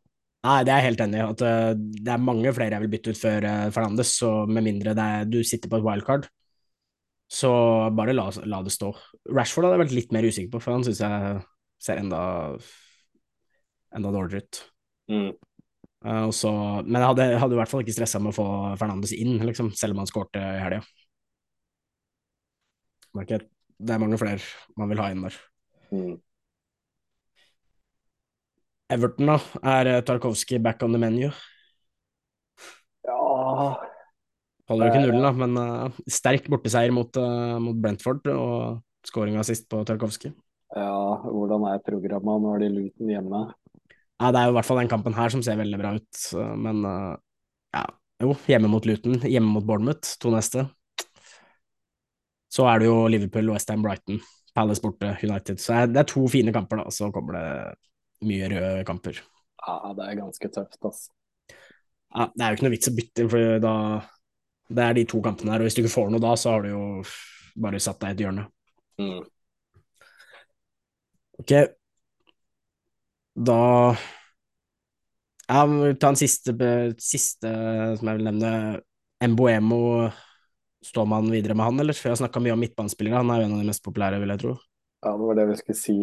[0.42, 1.26] Nei, det er jeg helt enig i.
[1.28, 4.96] At uh, det er mange flere jeg vil bytte ut før Fernandes, så med mindre
[4.96, 6.30] er, du sitter på et wildcard,
[7.32, 7.52] så
[7.96, 8.90] bare la, la, det stå.
[9.32, 11.36] Rashford hadde jeg vært litt mer usikker på, for han syns jeg
[11.82, 12.22] ser enda
[13.96, 14.60] enda dårligere ut.
[15.12, 15.32] Mm.
[16.03, 16.50] Uh, så,
[16.82, 18.46] men jeg hadde, hadde, i hvert fall ikke stressa med å få
[18.80, 20.82] Fernandes inn, liksom, selv om han skårte i helga.
[23.22, 24.40] Det er mange flere
[24.78, 25.38] man vil ha inn der.
[25.92, 26.14] Mm.
[28.92, 29.38] Everton, da.
[29.62, 31.30] Er Tarkovskij back on the menu?
[33.03, 33.18] Ja
[34.70, 39.42] Holder jo ikke nullen, da, men uh, sterk borteseier mot, uh, mot Brentford og skåringa
[39.44, 40.32] sist på Tarkovskij.
[40.72, 42.44] Ja, hvordan er programmet?
[42.44, 43.42] Nå er de Luton hjemme.
[44.22, 46.18] Ja, det er jo i hvert fall den kampen her som ser veldig bra ut,
[46.62, 47.16] men uh,
[47.74, 47.82] ja,
[48.22, 50.62] jo, hjemme mot Luton, hjemme mot Bournemouth, to neste.
[52.52, 54.20] Så er det jo Liverpool, Westham, Brighton,
[54.54, 55.58] Palace borte, United.
[55.58, 56.92] Så det er to fine kamper, da.
[56.92, 59.18] Så kommer det mye røde kamper.
[59.64, 61.10] Ja, det er ganske tøft, altså.
[62.12, 63.74] Ja, det er jo ikke noe vits å bytte inn, for da
[64.72, 66.62] Det er de to kampene her, og hvis du ikke får noe da, så har
[66.64, 66.84] du jo
[67.60, 68.44] bare satt deg i et hjørne.
[69.00, 69.24] Mm.
[71.42, 71.52] Ok,
[73.34, 73.94] da
[75.48, 76.54] Ja, vi tar en siste,
[77.02, 77.50] siste
[77.98, 78.52] som jeg vil nevne.
[79.22, 80.08] Mboemo,
[80.82, 81.94] står man videre med han, eller?
[81.94, 84.18] For jeg har snakka mye om midtbanespillere, han er jo en av de mest populære,
[84.22, 84.56] vil jeg tro.
[85.02, 85.98] Ja, det var det vi skulle si.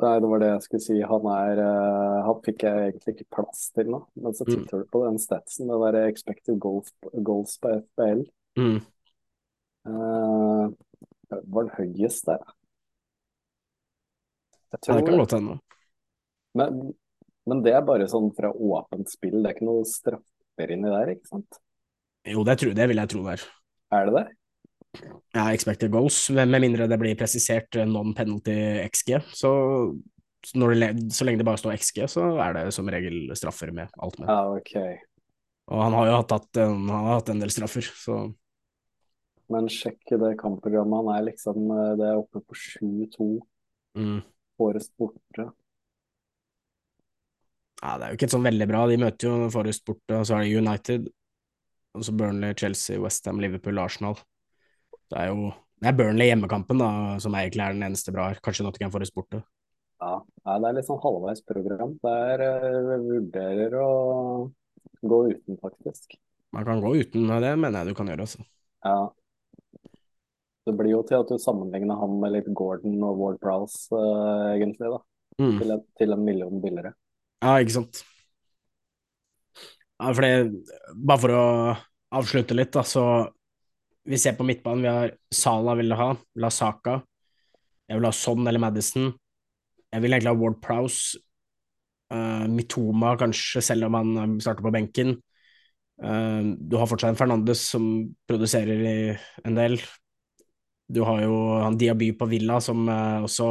[0.00, 0.94] Nei, det var det jeg skulle si.
[1.04, 4.84] Han er uh, Han fikk jeg egentlig ikke plass til nå, men så titter mm.
[4.84, 6.94] du på den statsen, det der expected goals,
[7.26, 8.22] goals på FBL.
[8.60, 8.78] Mm.
[9.90, 10.70] Uh,
[11.30, 12.40] Var den høyest der?
[14.70, 15.56] Jeg tror, det kan godt hende.
[16.58, 16.82] men,
[17.50, 21.14] men det er bare sånn fra åpent spill, det er ikke noe straffer inni der,
[21.16, 21.58] ikke sant?
[22.28, 23.48] Jo, det, tror, det vil jeg tro det er.
[23.96, 24.26] Er det det?
[25.34, 28.56] Ja, expected goals, med mindre det blir presisert eh, non-penalty
[28.88, 29.20] XG.
[29.36, 29.50] Så,
[30.52, 34.18] det, så lenge det bare står XG, så er det som regel straffer med alt
[34.18, 34.30] med.
[34.30, 34.74] Ja, ok.
[35.70, 38.20] Og han har jo hatt, hatt en, han har hatt en del straffer, så
[39.50, 43.30] Men sjekk det kampprogrammet, han er liksom eh, Det er oppe på 7-2,
[43.98, 44.20] mm.
[44.60, 45.48] Forrest borte.
[47.80, 48.84] Ja, det er jo ikke sånn veldig bra.
[48.90, 51.08] De møter jo Forest borte, og så er det United.
[51.96, 54.20] Og så Burnley, Chelsea, Westham, Liverpool, Arsenal.
[55.10, 55.50] Det er jo
[55.80, 56.90] det er Burnley hjemmekampen da,
[57.24, 58.40] som egentlig er den eneste bra her.
[58.44, 59.40] Kanskje Nottingham Forest borte.
[60.00, 61.94] Ja, det er litt sånn halvveis program.
[62.04, 63.88] Der eh, vurderer å
[65.00, 66.18] gå uten, faktisk.
[66.52, 68.26] Man kan gå uten, det mener jeg du kan gjøre.
[68.28, 68.44] Altså.
[68.84, 68.98] Ja.
[70.70, 74.54] Det blir jo til at du sammenligner han med litt Gordon og Ward Prowse, uh,
[74.54, 75.02] egentlig, da.
[75.40, 75.58] Mm.
[75.58, 76.94] Til en, til en million billigere.
[77.40, 78.02] Ja, ikke sant.
[80.00, 80.32] Ja, for det,
[80.94, 81.46] bare for å
[82.20, 83.04] avslutte litt, da, så
[84.08, 84.84] vi ser på midtbanen.
[84.84, 87.00] Vi har Sala vil ha, vil ha Saka.
[87.88, 89.10] Jeg vil ha Son eller Madison.
[89.90, 91.20] Jeg vil egentlig ha Ward Prowse.
[92.10, 95.12] Uh, Mitoma kanskje, selv om han eh, starter på benken.
[96.02, 97.84] Uh, du har fortsatt en Fernandes som
[98.26, 99.78] produserer en del.
[100.90, 103.50] Du har jo han Diaby på Villa som eh, også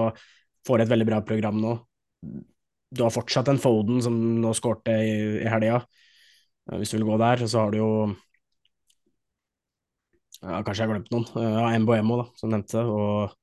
[0.67, 1.75] får et veldig bra program nå.
[2.91, 5.11] Du har fortsatt en Foden som nå skårte i,
[5.43, 5.79] i helga,
[6.69, 7.45] eh, hvis du vil gå der.
[7.47, 7.91] Så har du jo
[10.39, 11.27] ja, Kanskje jeg har glemt noen.
[11.35, 12.83] Eh, Ja, Mboemo, da, som nevnte.
[12.87, 13.35] Og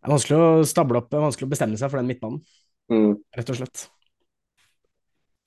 [0.00, 2.42] det er vanskelig å stable opp, det er vanskelig å bestemme seg for den midtbanen,
[2.90, 3.12] Mm.
[3.36, 3.82] rett og slett.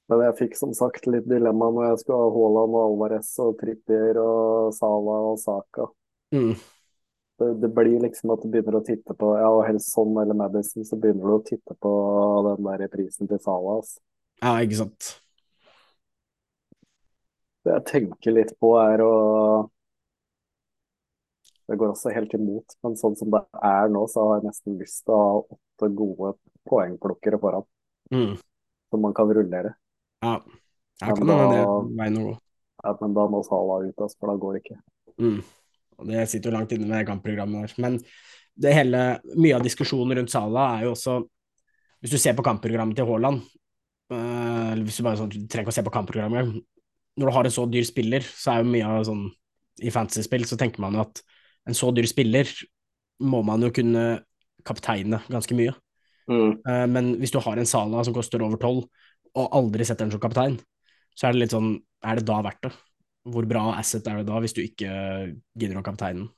[0.08, 3.58] Men jeg fikk som sagt litt dilemma når jeg skulle ha Haaland og Alvarez og
[3.60, 5.88] Trippier og Sala og Saka.
[6.36, 6.54] Mm.
[7.42, 10.38] Det, det blir liksom at du begynner å titte på Ja, og helst sånn eller
[10.38, 11.92] Madison, så begynner du å titte på
[12.46, 13.80] den der prisen til Sala.
[13.82, 14.00] Altså.
[14.44, 15.10] Ja, ikke sant.
[17.64, 19.14] Det jeg tenker litt på, er å
[21.64, 24.74] Det går også helt imot, men sånn som det er nå, så har jeg nesten
[24.82, 26.34] lyst til å ha åtte gode
[26.70, 27.64] poengplukkere foran,
[28.12, 28.36] Mm.
[28.92, 29.74] som man kan rullere.
[30.22, 30.42] Ja.
[31.02, 32.38] Jeg kan hende det da- veien å gå.
[32.84, 34.80] Ja, men da må Sala ut, altså, for da går det ikke.
[35.18, 35.42] Mm.
[35.98, 37.76] Og det sitter jo langt inne med kampprogrammet der.
[37.84, 38.00] Men
[38.64, 39.02] det hele,
[39.36, 41.24] mye av diskusjonen rundt Sala er jo også
[42.04, 43.40] Hvis du ser på kampprogrammet til Haaland
[44.12, 46.52] eh, eller hvis Du bare sånn, du trenger ikke å se på kampprogrammet.
[47.18, 49.24] Når du har en så dyr spiller, så er jo mye av sånn
[49.82, 51.24] I fantasy-spill så tenker man jo at
[51.70, 52.50] en så dyr spiller
[53.24, 54.04] må man jo kunne
[54.68, 55.74] kapteine ganske mye.
[56.30, 56.60] Mm.
[56.60, 58.86] Eh, Men hvis du har en Sala som koster over tolv,
[59.34, 60.60] og aldri setter den som kaptein,
[61.18, 62.74] så er det litt sånn Er det da verdt det?
[63.24, 64.94] Hvor bra asset er det da, hvis du ikke
[65.56, 66.32] gidder å kapteine den?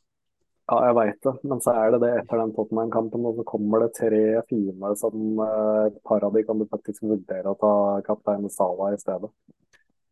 [0.65, 3.83] Ja, jeg veit det, men så er det det etter den Tottenham-kampen, og så kommer
[3.83, 7.73] det tre fine som eh, et par av de kan du faktisk vurdere å ta
[8.07, 9.29] kaptein Sala i stedet.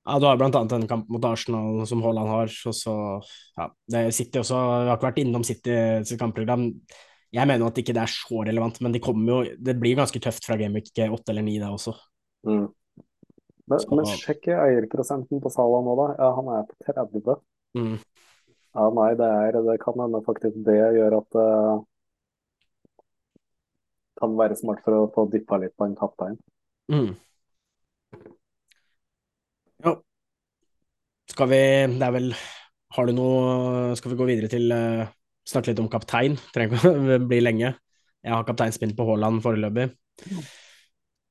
[0.04, 2.94] Ja, du har annet en kamp mot Arsenal som Haaland har, og så
[3.58, 6.68] ja, det City også Vi har ikke vært innom City sitt kampprogram.
[7.34, 9.98] Jeg mener at at ikke det er så relevant, men de kommer jo Det blir
[9.98, 11.96] ganske tøft fra Gameweek 8 eller 9, det også.
[12.46, 12.68] Mm.
[13.90, 16.08] Men, men sjekk eierprosenten på Salah nå, da.
[16.20, 17.42] Ja, han er på 30.
[17.78, 17.96] Mm.
[18.74, 21.50] Ja, nei, det, er, det kan hende faktisk det gjør at det
[24.22, 26.38] kan være smart for å få dyppa litt på en kaptein.
[26.92, 27.14] Mm.
[29.84, 29.96] Ja.
[31.34, 31.60] Skal vi
[31.96, 32.28] Det er vel
[32.94, 35.08] Har du noe Skal vi gå videre til uh,
[35.48, 36.36] Snakke litt om kaptein?
[36.54, 37.72] Trenger ikke å bli lenge.
[38.24, 39.90] Jeg har kapteinspinn på Haaland foreløpig.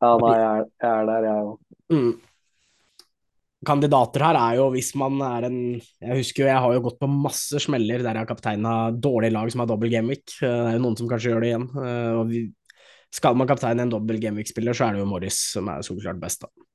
[0.02, 1.54] Ja, nei, jeg er, jeg er der, jeg òg.
[1.94, 2.10] Mm.
[3.66, 6.98] Kandidater her er jo hvis man er en Jeg husker jo jeg har jo gått
[6.98, 10.24] på masse smeller der jeg har kapteina dårlige lag som har dobbel gameweek.
[10.40, 11.68] Eh, Det er jo noen som kanskje gjør det igjen.
[11.78, 12.42] Eh, Og vi,
[13.12, 16.46] skal man kapteine en dobbel gameweek-spiller, så er det jo Morris som er soleklart best,
[16.46, 16.66] da.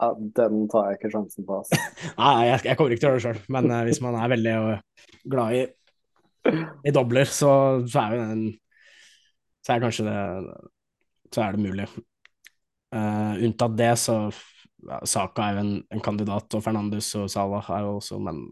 [0.00, 1.76] Ja, den tar jeg ikke sjansen på, altså.
[2.22, 4.32] Nei, jeg, jeg kommer ikke til å gjøre det sjøl, men eh, hvis man er
[4.32, 4.54] veldig
[5.34, 5.64] glad i,
[6.88, 7.50] i dobler, så,
[7.84, 8.44] så er jo den
[9.60, 10.20] Så er kanskje det
[11.34, 11.84] Så er det mulig.
[12.90, 14.14] Uh, unntatt det, så
[14.88, 18.44] ja, Saka er jo en, en kandidat, og Fernandes og Salah er jo også, men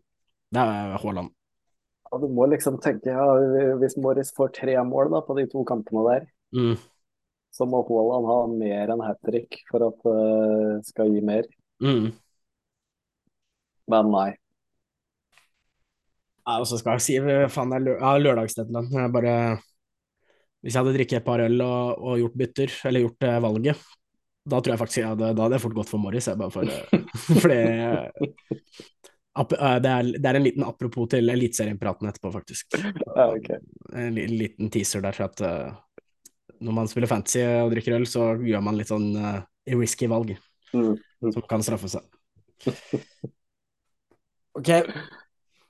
[0.54, 1.32] det er Haaland.
[2.08, 5.64] Ja, du må liksom tenke, ja, hvis Morris får tre mål da, på de to
[5.68, 6.78] kampene der, Mm,
[7.52, 11.44] så må Haaland ha mer enn hat trick for at det skal gi mer.
[11.80, 12.12] mm.
[13.94, 14.28] Men nei.
[16.48, 17.16] Ja, og så skal jeg si
[17.52, 19.02] faen, det er lø ja, lørdagsdeadline.
[19.04, 19.34] Jeg bare
[20.62, 23.82] Hvis jeg hadde drikket et par øl og, og gjort bytter, eller gjort eh, valget,
[24.48, 26.28] da tror jeg faktisk jeg hadde, da hadde jeg fort gått for Morris.
[26.30, 26.70] Jeg bare for,
[27.42, 27.60] for det,
[29.38, 32.78] Ap eh, det, er, det, er, en liten apropos til eliteseriepraten etterpå, faktisk.
[32.80, 33.60] Ja, okay.
[33.94, 35.44] En liten teaser der for at
[36.64, 39.40] når man spiller fantasy og drikker øl, så gjør man litt sånn uh,
[39.78, 40.34] risky valg
[40.72, 40.94] mm.
[41.22, 41.32] Mm.
[41.34, 42.14] som kan straffe seg.
[44.58, 44.72] Ok,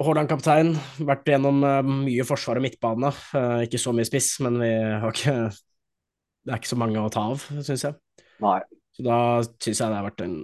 [0.01, 0.71] Haaland kaptein,
[1.05, 3.11] vært gjennom uh, mye forsvar og midtbane.
[3.35, 7.11] Uh, ikke så mye spiss, men vi har ikke Det er ikke så mange å
[7.13, 7.99] ta av, syns jeg.
[8.45, 8.59] Nei.
[8.97, 10.37] Så da syns jeg det har vært en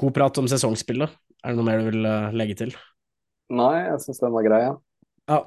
[0.00, 1.16] god prat om sesongspillet.
[1.44, 2.74] Er det noe mer du vil uh, legge til?
[3.52, 4.74] Nei, jeg syns den var grei, ja.
[5.28, 5.40] ja.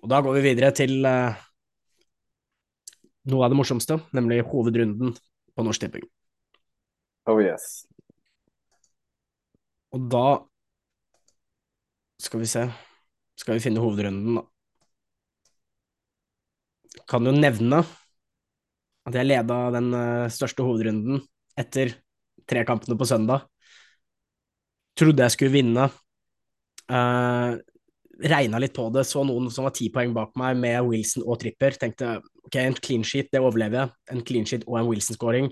[0.00, 0.94] Og da går vi videre til
[3.30, 5.12] noe av det morsomste, nemlig hovedrunden
[5.54, 6.06] på Norsk Tipping.
[7.28, 7.84] Oh yes.
[9.94, 10.26] Og da
[12.20, 12.62] skal vi se
[13.40, 14.42] Skal vi finne hovedrunden, da.
[17.08, 17.78] Kan jo nevne
[19.08, 21.22] at jeg leda den uh, største hovedrunden
[21.58, 21.94] etter
[22.48, 23.46] tre kampene på søndag.
[24.98, 25.88] Trodde jeg skulle vinne.
[26.90, 27.56] Uh,
[28.20, 31.40] regna litt på det, så noen som var ti poeng bak meg med Wilson og
[31.40, 31.78] Tripper.
[31.80, 33.94] Tenkte ok, en clean sheet, det overlever jeg.
[34.12, 35.50] En clean sheet og en Wilson-scoring.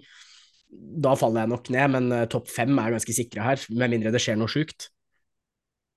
[1.01, 4.12] Da faller jeg nok ned, men uh, topp fem er ganske sikre her, med mindre
[4.12, 4.90] det skjer noe sjukt.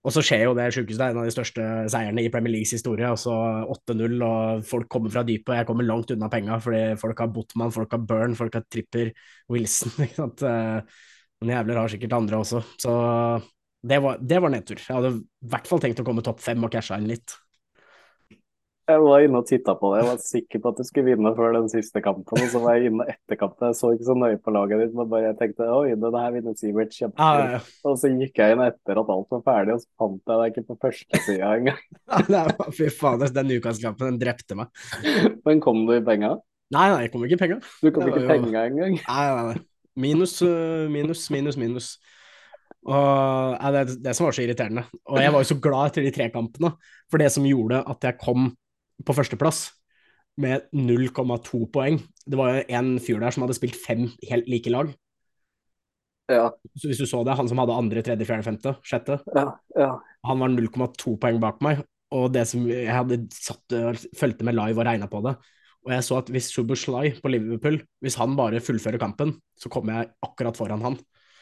[0.02, 3.06] Og så skjer jo det sjukeste, en av de største seierne i Premier Leagues historie.
[3.06, 3.36] Altså
[3.70, 7.74] 8-0, og folk kommer fra dypet, jeg kommer langt unna penga, fordi folk har Botman,
[7.76, 9.12] folk har Burn, folk har Tripper,
[9.54, 9.94] Wilson.
[10.08, 10.42] ikke sant?
[10.42, 12.64] Noen jævler har sikkert andre også.
[12.82, 12.96] Så
[13.94, 14.82] det var, det var nedtur.
[14.82, 17.38] Jeg hadde i hvert fall tenkt å komme topp fem og casha inn litt.
[18.92, 20.02] Jeg var inne og titta på det.
[20.02, 22.42] Jeg var sikker på at du skulle vinne før den siste kampen.
[22.44, 23.70] Og så var jeg inne etter kampen.
[23.70, 26.36] Jeg så ikke så nøye på laget ditt, men bare jeg tenkte oi, den her
[26.36, 27.24] vinner Sivert kjempefint.
[27.24, 27.64] Ja, ja.
[27.88, 30.54] Og så gikk jeg inn etter at alt var ferdig, og så fant jeg deg
[30.54, 31.84] ikke på førstesida engang.
[32.78, 34.82] fy faen, den Newcastle-kampen, den drepte meg.
[35.48, 36.36] Men kom du i penga?
[36.72, 37.60] Nei, nei, jeg kom ikke i penga.
[37.84, 38.98] Du kom ikke i penga engang?
[39.04, 39.68] Nei, nei, nei.
[40.02, 41.94] Minus, øh, minus, minus, minus.
[42.88, 44.86] Og ja, det, det som var så irriterende.
[45.12, 46.72] Og jeg var jo så glad etter de tre kampene,
[47.12, 48.50] for det som gjorde at jeg kom
[49.06, 49.70] på førsteplass
[50.42, 52.00] med 0,2 poeng.
[52.26, 54.92] Det var jo en fyr der som hadde spilt fem helt like lag.
[56.32, 56.48] Ja.
[56.80, 59.90] Så hvis du så det, han som hadde andre, tredje, fjerde, femte, sjette, ja, ja.
[60.28, 61.82] han var 0,2 poeng bak meg.
[62.16, 63.76] Og det som jeg hadde satt,
[64.20, 65.36] fulgte med live og regna på det.
[65.82, 69.98] Og jeg så at hvis Suboslai på Liverpool, hvis han bare fullfører kampen, så kommer
[69.98, 70.98] jeg akkurat foran han.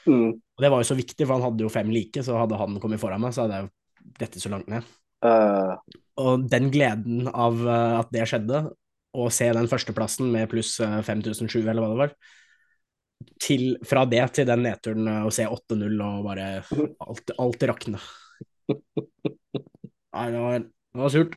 [0.05, 0.37] Mm.
[0.37, 2.79] Og det var jo så viktig, for han hadde jo fem like, så hadde han
[2.81, 4.85] kommet foran meg, så hadde jeg jo dette så langt ned.
[5.25, 5.75] Uh,
[6.19, 8.67] og den gleden av uh, at det skjedde,
[9.09, 12.15] å se den førsteplassen med pluss uh, 5007, eller hva det var,
[13.41, 16.47] til, fra det til den nedturen å se 8-0 og bare
[17.03, 17.99] alt, alt rakne.
[20.15, 21.35] Nei, det var, det var surt.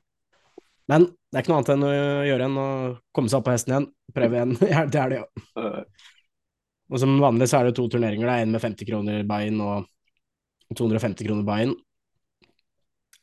[0.91, 1.93] Men det er ikke noe annet enn å
[2.29, 2.69] gjøre enn å
[3.17, 3.89] komme seg opp på hesten igjen.
[4.15, 4.55] Prøve igjen.
[4.75, 5.83] ja, det er det, ja.
[6.93, 8.29] Og som vanlig så er det to turneringer.
[8.29, 9.89] Det er en med 50 kroner buy-in og
[10.77, 11.75] 250 kroner buy-in.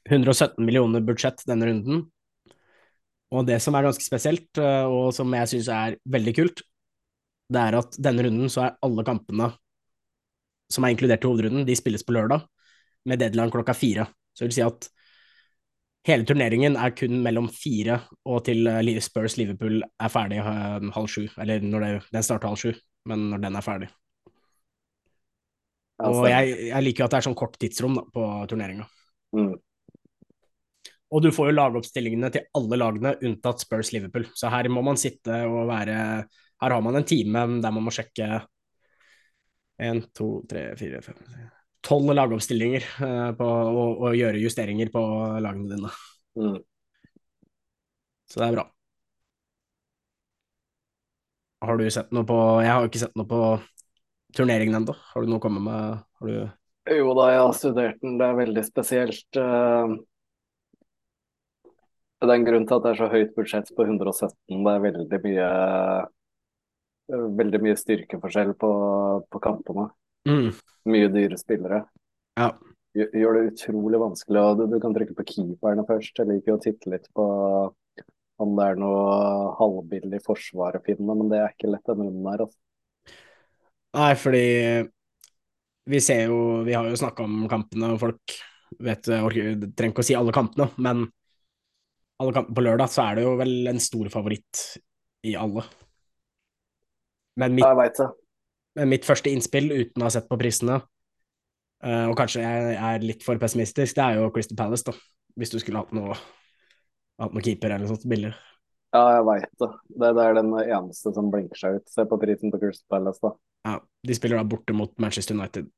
[0.09, 2.03] 117 millioner budsjett denne runden.
[3.29, 6.63] Og det som er ganske spesielt, eh, og som jeg syns er veldig kult,
[7.49, 9.51] det er at denne runden så er alle kampene
[10.69, 12.43] som er inkludert i hovedrunden, de spilles på lørdag,
[13.09, 14.05] med deadline klokka fire.
[14.33, 14.89] Så det vil si at
[16.09, 17.99] hele turneringen er kun mellom fire
[18.29, 21.25] og til eh, Spurs Liverpool er ferdig eh, halv sju.
[21.41, 22.73] Eller når det, den starter halv sju,
[23.09, 23.89] men når den er ferdig.
[25.99, 28.85] Og jeg, jeg liker jo at det er sånn kort tidsrom da, på turneringa.
[29.35, 29.57] Mm.
[31.09, 34.27] Og du får jo lagoppstillingene til alle lagene unntatt Spurs Liverpool.
[34.37, 35.95] Så her må man sitte og være
[36.59, 38.43] Her har man en time der man må sjekke
[39.79, 41.21] én, to, tre, fire, fem
[41.87, 45.01] Tolv lagoppstillinger uh, på, og, og, gjøre justeringer på
[45.39, 45.91] lagene dine.
[46.35, 46.57] Mm.
[48.27, 48.65] Så det er bra.
[51.63, 53.39] Har du sett noe på Jeg har jo ikke sett noe på
[54.35, 54.95] turneringen ennå.
[55.13, 56.03] Har du noe å komme med?
[56.19, 56.35] Har du
[56.99, 58.15] jo da, jeg har studert den.
[58.19, 59.27] Det er veldig spesielt.
[59.37, 59.95] Uh,
[62.27, 64.33] det er en grunn til at det er så høyt budsjett på 117.
[64.49, 65.49] Det er veldig mye
[67.09, 68.71] veldig mye styrkeforskjell på,
[69.31, 69.87] på kampene.
[70.29, 70.51] Mm.
[70.91, 71.83] Mye dyre spillere.
[72.39, 72.51] Ja.
[72.97, 74.43] Gjør det utrolig vanskelig.
[74.57, 76.19] du, du, kan trykke på keeperne først.
[76.19, 77.25] Jeg liker å titte litt på
[78.39, 82.29] om det er noe halvbillig forsvar å finne, men det er ikke lett denne runden
[82.31, 82.45] her.
[82.45, 83.15] Altså.
[83.99, 84.45] Nei, fordi
[85.89, 88.35] vi ser jo Vi har jo snakka om kampene, og folk
[88.85, 91.07] vet Jeg trenger ikke å si alle kampene, men
[92.19, 94.63] på lørdag, så er det jo vel en stor favoritt
[95.27, 95.63] i alle.
[97.39, 98.09] Men mitt, jeg vet det.
[98.79, 100.81] Men mitt første innspill, uten å ha sett på prisene,
[101.85, 104.95] uh, og kanskje jeg er litt for pessimistisk, det er jo Crystal Palace, da.
[105.39, 106.17] Hvis du skulle hatt noe,
[107.21, 108.33] hatt noe keeper eller noe sånt billig.
[108.95, 109.69] Ja, jeg veit det.
[109.93, 110.11] det.
[110.17, 111.91] Det er den eneste som blinker seg ut.
[111.91, 113.35] Se på prisen på Crystal Palace, da.
[113.67, 113.75] Ja,
[114.07, 115.69] de spiller da borte mot Manchester United.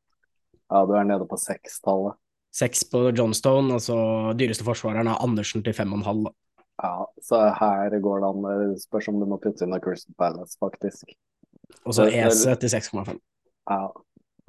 [0.71, 2.17] Ja, du er nede på sekstallet.
[2.51, 3.97] Seks på Johnstone, og så
[4.35, 6.29] dyreste forsvareren er Andersen til fem og en halv.
[6.81, 8.47] Ja, så her går det an.
[8.73, 11.13] Det spørs om du må putte inn av Crystal Palace, faktisk.
[11.85, 13.19] Og så Ese til 6,5.
[13.69, 13.83] Ja.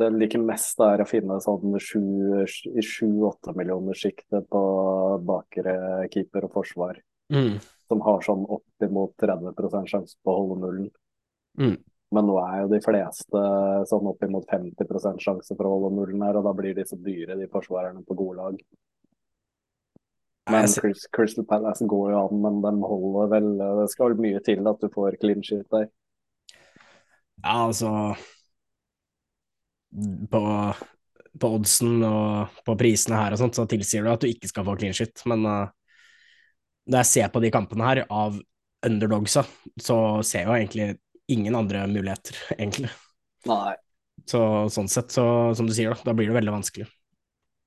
[0.00, 4.62] Det jeg liker mest er å finne sånn i sju-åtte millioner sjiktet på
[5.28, 6.96] bakre keeper og forsvar,
[7.30, 7.60] Mm.
[7.88, 10.90] som har sånn oppimot 30 sjanse på å holde nullen.
[11.58, 11.76] Mm.
[12.12, 13.42] Men nå er jo de fleste
[13.88, 17.38] sånn oppimot 50 sjanse for å holde nullen her, og da blir de så dyre,
[17.38, 18.58] de forsvarerne på gode lag.
[20.50, 24.66] Men Chris, Crystal Palace går jo an, men de holder vel Det skal mye til
[24.66, 25.86] at du får clean shit der.
[27.42, 27.92] Ja, altså
[30.32, 30.42] På,
[31.38, 34.66] på oddsen og på prisene her og sånt, så tilsier det at du ikke skal
[34.66, 35.22] få clean shit.
[35.30, 35.70] Men uh,
[36.90, 38.40] når jeg ser på de kampene her av
[38.82, 39.44] underdogsa,
[39.78, 39.96] så
[40.26, 40.88] ser jeg jo egentlig
[41.30, 42.90] ingen andre muligheter, egentlig.
[43.50, 43.76] Nei.
[44.28, 45.24] Så sånn sett, så
[45.56, 46.88] som du sier, da, da blir det veldig vanskelig.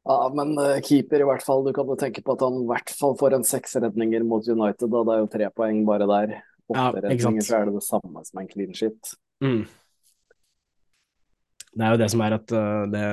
[0.06, 1.64] Ja, men uh, keeper i hvert fall.
[1.66, 4.46] Du kan jo tenke på at han i hvert fall får en seks redninger mot
[4.46, 6.36] United, og det er jo tre poeng bare der.
[6.70, 9.16] Åtte Ja, redninger, så er det det samme som en clean shit.
[9.44, 9.66] Mm.
[11.76, 13.04] Det er jo det som er at uh, det,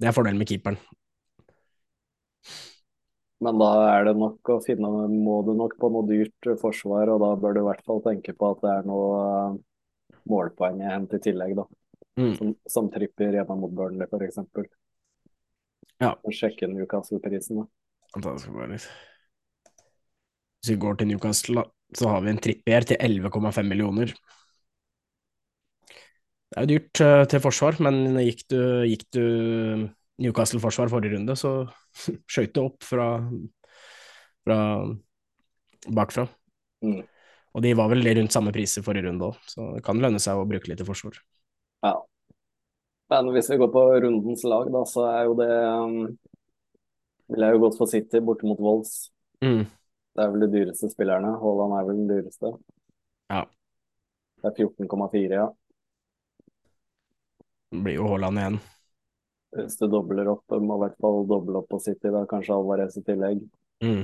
[0.00, 0.80] det er fordelen med keeperen.
[3.40, 7.22] Men da er det nok å finne Må du nok på noe dyrt forsvar, og
[7.22, 9.20] da bør du i hvert fall tenke på at det er noe
[10.30, 11.66] eh, målpoeng jeg henter i tillegg, da.
[12.20, 12.32] Mm.
[12.36, 14.40] Som, som tripper hjemme mot Burnley, f.eks.
[16.00, 16.14] Ja.
[16.32, 17.68] Sjekke Newcastle-prisen, da.
[20.60, 21.64] Hvis vi går til Newcastle,
[21.96, 24.12] så har vi en trippier til 11,5 millioner.
[26.50, 28.58] Det er jo dyrt uh, til forsvar, men gikk du,
[28.90, 29.24] gikk du
[30.20, 31.62] Newcastle-forsvar forrige runde, så
[32.32, 33.12] skøyt det opp fra,
[34.44, 34.58] fra
[35.94, 36.26] bakfra.
[36.84, 37.00] Mm.
[37.50, 40.38] Og de var vel rundt samme priser forrige runde òg, så det kan lønne seg
[40.38, 41.18] å bruke litt i forsvar.
[41.82, 41.96] Ja.
[43.10, 45.96] Men hvis vi går på rundens lag, da, så er jo det um,
[47.30, 49.10] Ville jeg jo gått for City borte mot Wolves.
[49.42, 49.64] Mm.
[50.14, 51.36] Det er vel de dyreste spillerne.
[51.38, 52.50] Haaland er vel den dyreste.
[53.30, 53.44] Ja.
[54.42, 55.44] Det er 14,4, ja.
[57.70, 58.58] Det blir jo Haaland igjen.
[59.60, 62.98] Hvis du dobler opp, må i hvert fall doble opp på City, da kanskje Alvarez
[62.98, 63.44] i tillegg.
[63.82, 64.02] Mm.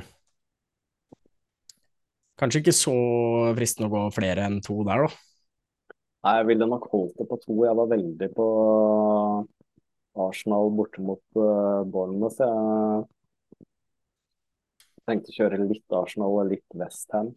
[2.37, 2.95] Kanskje ikke så
[3.57, 5.11] fristende å gå flere enn to der, da.
[6.27, 7.55] Nei, jeg ville nok holdt det på to.
[7.65, 8.47] Jeg var veldig på
[10.27, 12.41] Arsenal borte mot uh, Bournemouth.
[14.97, 17.31] Jeg tenkte å kjøre litt Arsenal og litt Westham.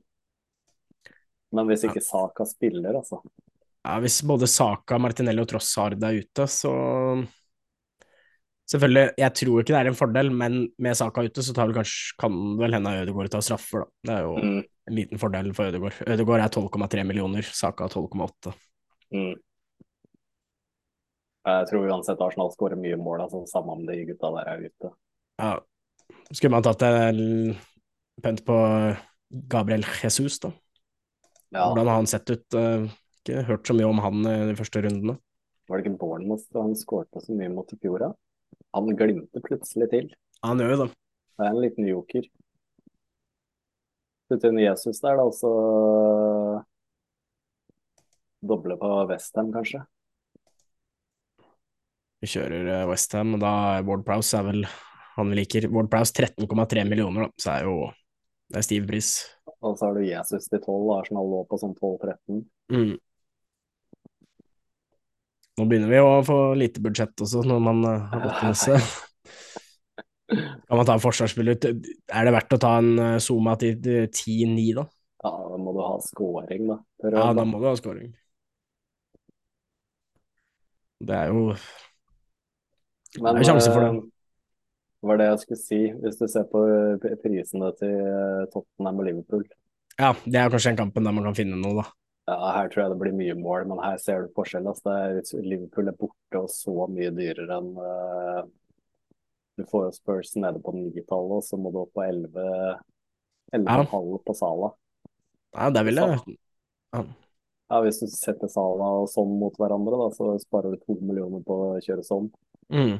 [1.53, 3.21] Men hvis ikke Saka spiller, altså.
[3.85, 6.73] Ja, hvis både Saka, Martinelli og Trossard er ute, så
[8.69, 11.79] Selvfølgelig, jeg tror ikke det er en fordel, men med Saka ute, så tar vel
[11.79, 13.89] kanskje, kan vel hende Ødegaard ta straffer, da.
[14.05, 14.59] Det er jo Mm.
[14.89, 16.01] En liten fordel for Ødegaard.
[16.09, 18.53] Ødegaard er 12,3 millioner, Saka 12,8.
[19.13, 19.35] Mm.
[21.49, 24.91] Jeg tror uansett Arsenal skårer mye mål, altså, samme om de gutta der er ute.
[25.39, 25.53] Ja.
[26.33, 27.55] Skulle man tatt en
[28.21, 28.57] pønt på
[29.49, 30.51] Gabriel Jesus, da?
[31.53, 32.45] Ja, Hvordan har han sett ut?
[32.53, 35.17] Eh, Ikke hørt så mye om han i de første rundene.
[35.69, 37.99] Var det ikke Bournemouth han skårte så mye mot i fjor?
[38.01, 38.11] da?
[38.77, 40.07] Han glimter plutselig til.
[40.45, 40.87] Han gjør jo det.
[41.39, 42.29] Det er en liten joker.
[44.29, 45.53] Putte inn Jesus der, da, og så
[48.45, 49.81] doble på Westham, kanskje.
[52.19, 54.67] Vi kjører Westham, og da er Ward Prowse er vel
[55.15, 55.67] han vi liker.
[55.73, 57.75] Ward Prowse 13,3 millioner, da, så er jo
[58.49, 59.11] det er stiv pris.
[59.61, 62.41] Og så har du Jesus til 12, Arsenal lå på sånn 12-13.
[62.73, 62.95] Mm.
[65.59, 68.89] Nå begynner vi å få lite budsjett også, når man eh, har gått med seg.
[70.29, 71.65] Kan man ta en forsvarsspiller ut?
[72.13, 74.85] Er det verdt å ta en eh, Zuma til til 10-9, da?
[75.23, 76.77] Ja, da må du ha scoring, da.
[77.15, 78.13] Ja, da må du ha scoring.
[80.99, 81.43] Det er jo
[83.19, 83.91] Men, det er jo sjanse for det.
[83.95, 84.09] eh,
[85.09, 89.07] var det jeg skulle si, hvis du ser på eh, prisene til eh, Tottenham og
[89.07, 89.45] Liverpool.
[89.99, 91.87] Ja, det er kanskje den kampen der man kan finne noe, da.
[92.29, 94.67] Ja, her tror jeg det blir mye mål, men her ser du forskjell.
[94.69, 94.91] Altså.
[94.93, 98.41] Er, Liverpool er borte og så mye dyrere enn eh,
[99.59, 102.43] Du får jo Spurs nede på nitallet, og så må du opp på 11
[103.51, 104.69] 11,5 på Sala.
[105.57, 106.19] Ja, det vil jeg
[106.93, 107.01] ja.
[107.69, 111.43] Ja, hvis du setter Sala og sånn mot hverandre, da, så sparer du to millioner
[111.45, 112.31] på å kjøre sånn.
[112.73, 112.95] Mm.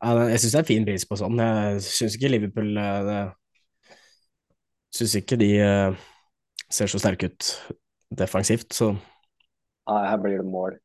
[0.00, 1.42] Ja, jeg syns det er fin pris på sånn.
[1.42, 3.18] Jeg syns ikke Liverpool eh, det...
[4.96, 6.06] Syns ikke de eh,
[6.72, 7.50] ser så sterke ut
[8.22, 10.78] defensivt, så Nei, her blir det mål.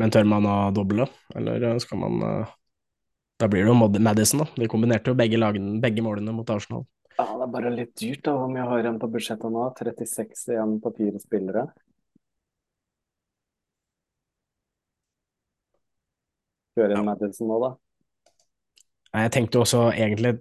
[0.00, 2.52] Men tør man å doble, eller skal man eh,
[3.40, 4.48] Da blir det jo Madison, da.
[4.56, 6.84] De kombinerte jo begge, lagene, begge målene mot Arsenal.
[7.18, 8.34] Ja, det er bare litt dyrt, da.
[8.38, 9.64] Hvor mye har igjen på budsjettet nå?
[9.78, 11.64] 36 igjen på fire spillere.
[16.74, 17.72] Kjøre inn Madison nå, da.
[19.14, 20.36] Jeg tenkte også egentlig,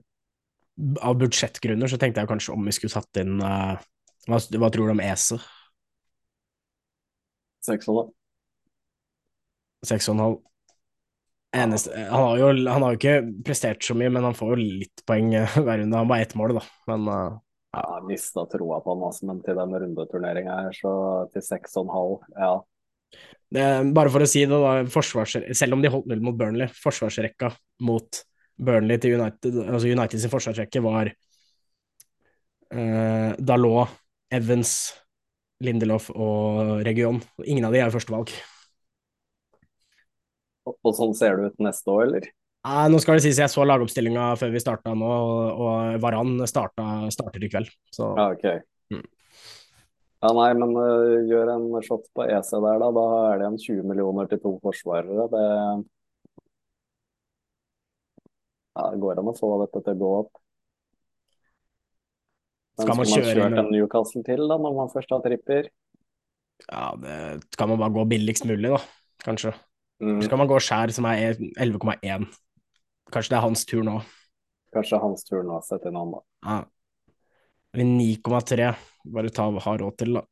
[1.06, 3.78] av budsjettgrunner, så tenkte jeg kanskje om vi skulle tatt inn uh,
[4.26, 5.38] hva, hva, tror du om Ese?
[7.64, 8.10] Seks og
[9.84, 10.41] Seks og en halv.
[11.54, 14.68] Eneste, han, har jo, han har jo ikke prestert så mye, men han får jo
[14.84, 15.30] litt poeng
[15.66, 15.93] hver runde.
[15.93, 16.64] Han var bare ett mål, da.
[16.89, 17.39] Men uh,
[17.74, 17.84] ja.
[17.97, 20.93] Jeg mista troa på han, altså, men til den rundeturneringa her, så
[21.34, 22.54] til seks og en halv, ja.
[23.54, 24.72] Det, bare for å si det, da,
[25.54, 27.51] selv om de holdt null mot Burnley, forsvarsrekka
[27.86, 28.24] mot
[28.58, 31.12] Burnley til United, altså United sin forsvarsrekke var
[32.74, 33.93] uh, Dalot,
[34.34, 34.74] Evans,
[35.64, 37.22] Lindelof og Region.
[37.45, 38.34] Ingen av de er førstevalg.
[40.70, 42.30] Og, sånn ser det ut neste år, eller?
[42.64, 46.38] Nei, nå skal det sies jeg så lagoppstillinga før vi starta nå, og, og Varan
[46.47, 47.74] starta, starter i kveld.
[47.91, 48.14] Så.
[48.16, 48.45] Ja, ok.
[48.93, 49.03] Mm.
[50.24, 52.88] Ja, nei, men uh, gjør en shot på EC der, da.
[52.95, 53.03] Da
[53.34, 55.28] er det en 20 millioner til to forsvarere.
[55.34, 55.43] Det,
[58.74, 60.32] ja, det går an å få dette til å gå opp.
[62.74, 65.68] Men skal man, man kjøre en Newcastle til, da, når man først har tripper?
[66.64, 67.20] Ja, det
[67.53, 68.80] skal man bare gå billigst mulig, da,
[69.28, 69.51] kanskje.
[70.02, 70.20] Mm.
[70.22, 72.28] Så skal man gå skjær som er 11,1.
[73.14, 74.00] Kanskje det er hans tur nå.
[74.74, 76.24] Kanskje det er hans tur nå, sett inn han, da.
[76.48, 76.62] Ja.
[77.78, 78.72] 9,3.
[79.14, 80.24] Bare ta ha råd til, da.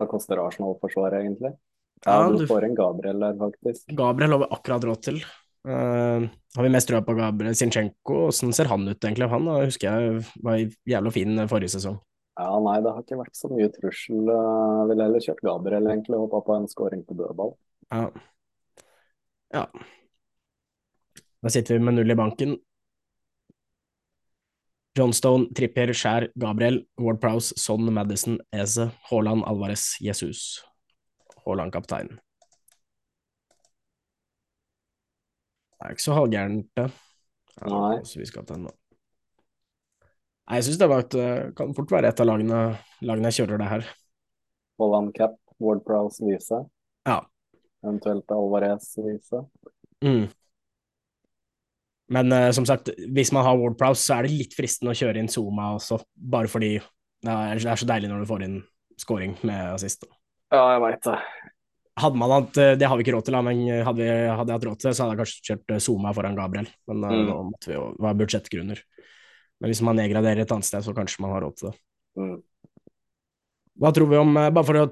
[0.00, 1.52] Hva koster Arsenal-forsvaret, egentlig?
[2.02, 3.84] Ja, ja, du, du får en Gabriel der, faktisk.
[3.96, 5.20] Gabriel har vi akkurat råd til.
[5.62, 6.26] Uh,
[6.56, 8.24] har vi mest trua på Gabriel Sinchenko?
[8.30, 9.28] Åssen ser han ut, egentlig?
[9.30, 12.00] Han da, husker jeg var jævla fin forrige sesong.
[12.42, 14.26] Ja, nei, det har ikke vært så mye trussel.
[14.26, 17.54] Jeg ville heller kjørt Gabriel, egentlig, og håpa på en scoring på dødball.
[17.92, 18.08] Ja.
[19.54, 19.64] ja.
[21.42, 22.56] Da sitter vi med null i banken.
[24.98, 30.60] Johnstone, Trippier, Skjær, Gabriel, Ward Prowse, Son, Madison, Eze, Haaland, Alvarez, Jesus.
[31.46, 32.12] Haaland kaptein.
[35.78, 36.90] Det er ikke så halvgærent, det.
[37.62, 37.96] Ja, Nei.
[38.02, 38.76] vi skal ta den nå.
[40.48, 42.60] Nei, jeg syns det et, eh, kan fort være et av lagene,
[43.06, 43.90] lagene jeg kjører det her.
[44.82, 46.58] Holland Cap, Ward Prowse vise.
[47.06, 47.20] Ja.
[47.84, 49.44] Eventuelt Alvarez vise.
[50.02, 50.26] Mm.
[52.12, 54.98] Men uh, som sagt, hvis man har Ward Prowse, så er det litt fristende å
[54.98, 56.74] kjøre inn Zuma også, bare fordi
[57.22, 58.58] det er, det er så deilig når du får inn
[59.00, 60.04] scoring med assist.
[60.52, 61.18] Ja, jeg veit det.
[62.02, 64.58] Hadde man hatt, eh, Det har vi ikke råd til, men hadde, vi, hadde jeg
[64.58, 66.68] hatt råd til det, så hadde jeg kanskje kjørt Zuma foran Gabriel.
[66.90, 67.24] Men mm.
[67.28, 68.82] nå måtte vi jo, ha budsjettgrunner.
[69.62, 71.76] Men hvis man nedgraderer et annet sted, så kanskje man har råd til det.
[72.18, 72.38] Mm.
[73.82, 74.88] Hva tror vi om eh, Bare for å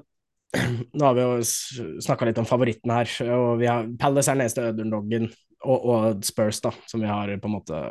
[0.97, 3.11] Nå har vi jo snakka litt om favorittene her.
[3.35, 5.29] og vi har, Palace er den eneste underdoggen,
[5.63, 7.81] og, og, Spurs, da, som vi har på en måte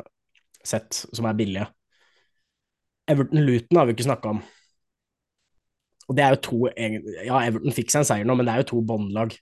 [0.61, 1.65] sett, som er billige.
[3.09, 4.43] Everton-Luton har vi ikke snakka om.
[6.05, 8.61] Og det er jo to Ja, Everton fikk seg en seier nå, men det er
[8.61, 9.33] jo to båndlag.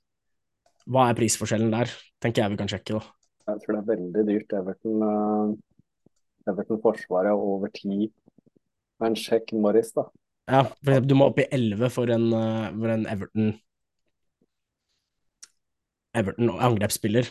[0.88, 1.92] Hva er prisforskjellen der?
[2.24, 3.04] Tenker jeg vi kan sjekke, da.
[3.50, 4.56] Jeg tror det er veldig dyrt.
[4.62, 5.04] Everton
[6.50, 8.10] uh, Everton-forsvaret over tid.
[9.00, 10.10] Men sjekk Morris, da.
[10.50, 13.54] Ja, for eksempel, du må opp i 11 for en, uh, for en Everton
[16.18, 17.30] Everton angrepsspiller.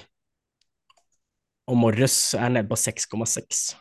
[1.69, 3.75] Og Morris er nede på 6,6.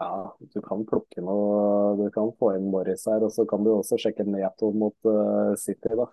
[0.00, 3.74] Ja, du kan plukke noe Du kan få inn Morris her, og så kan du
[3.74, 6.06] også sjekke Neto mot uh, City, da.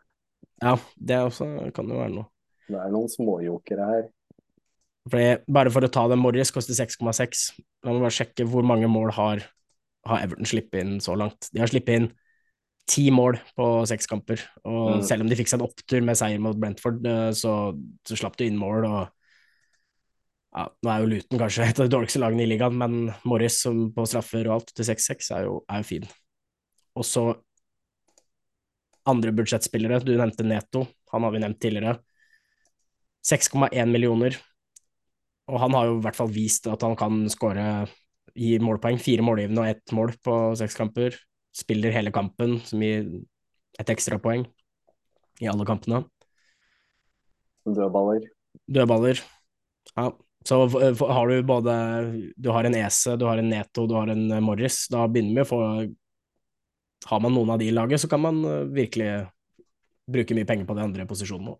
[0.65, 2.27] Ja, det også, kan jo være noe.
[2.67, 4.07] Det er noen småjokere her.
[5.07, 7.43] Fordi, bare for å ta det, Morris koster 6,6.
[7.85, 9.43] La meg bare sjekke hvor mange mål har,
[10.09, 11.49] har Everton sluppet inn så langt.
[11.53, 12.09] De har sluppet inn
[12.87, 14.41] ti mål på seks kamper.
[14.63, 15.05] Og mm.
[15.07, 17.53] selv om de fikk seg en opptur med seier mot Brentford, eh, så,
[18.07, 18.87] så slapp de inn mål.
[18.87, 19.01] og
[20.55, 23.59] ja, Nå er jo Luton kanskje et av de dårligste lagene i ligaen, men Morris
[23.65, 26.07] som på straffer og alt til 6-6 er, er, jo fin.
[26.97, 27.27] Og så
[29.07, 30.01] andre budsjettspillere.
[30.03, 31.99] Du nevnte Neto, han har vi nevnt tidligere.
[33.27, 34.37] 6,1 millioner
[35.47, 37.87] og han har jo i hvert fall vist at han kan skåre
[38.37, 38.99] i målpoeng.
[39.01, 41.15] Fire målgivende og ett mål på seks kamper.
[41.55, 43.07] Spiller hele kampen, som gir
[43.79, 44.45] et ekstrapoeng
[45.41, 46.03] i alle kampene.
[47.67, 48.27] Dødballer.
[48.67, 49.21] Dødballer.
[49.95, 50.11] Ja.
[50.47, 51.73] Så har du både
[52.37, 54.85] Du har en Ese, du har en Neto, du har en Morris.
[54.87, 55.61] Da begynner vi å få
[57.07, 59.27] Har man noen av de i laget, så kan man eh, virkelig
[60.09, 61.59] bruke mye penger på de andre posisjonene òg.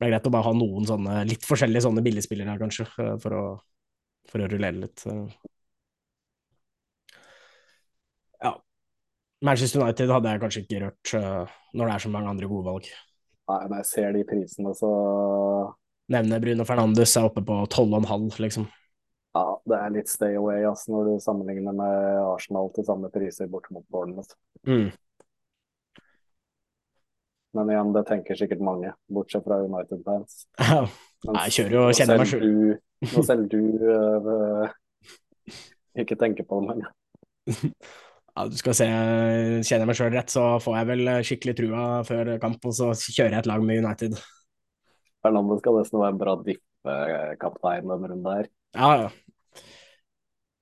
[0.00, 3.16] Det er greit å bare ha noen sånne litt forskjellige sånne billigspillere her, kanskje, eh,
[3.20, 3.42] for å,
[4.32, 5.02] for å rullere litt.
[5.04, 5.34] Eh.
[8.46, 8.54] Ja.
[9.44, 12.68] Manchester United hadde jeg kanskje ikke rørt uh, når det er så mange andre gode
[12.70, 12.88] valg.
[13.50, 14.90] Nei, når jeg ser de prisene, så
[16.10, 18.64] Nevne Bruno Fernandes er oppe på 12,5, liksom.
[19.36, 23.52] Ja, det er litt stay away altså, når du sammenligner med Arsenal til samme priser
[23.52, 24.32] bort mot Bournemouth.
[24.66, 24.88] Mm.
[27.56, 30.44] Men igjen, det tenker sikkert mange, bortsett fra United-fans.
[31.20, 32.52] Jeg kjører jo og kjenner meg sjøl.
[33.10, 33.58] Nå selv du
[33.90, 34.68] øh,
[35.98, 36.86] ikke tenker på det, men
[38.30, 41.86] Ja, du skal se, kjenner jeg meg sjøl rett, så får jeg vel skikkelig trua
[42.06, 44.14] før kamp, og så kjører jeg et lag med United.
[45.20, 48.48] Fernando skal nesten være en bra dippekaptein denne runden her.
[48.78, 49.64] Ja, ja.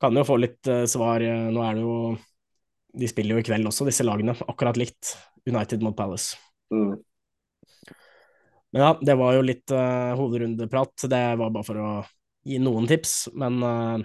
[0.01, 1.23] Kan jo få litt uh, svar.
[1.23, 1.95] Nå er det jo
[2.99, 4.35] De spiller jo i kveld også, disse lagene.
[4.49, 5.13] Akkurat likt.
[5.47, 6.39] United mot Palace.
[6.75, 6.99] Mm.
[8.71, 11.09] Men ja, det var jo litt uh, hovedrundeprat.
[11.09, 11.93] Det var bare for å
[12.49, 13.97] gi noen tips, men uh,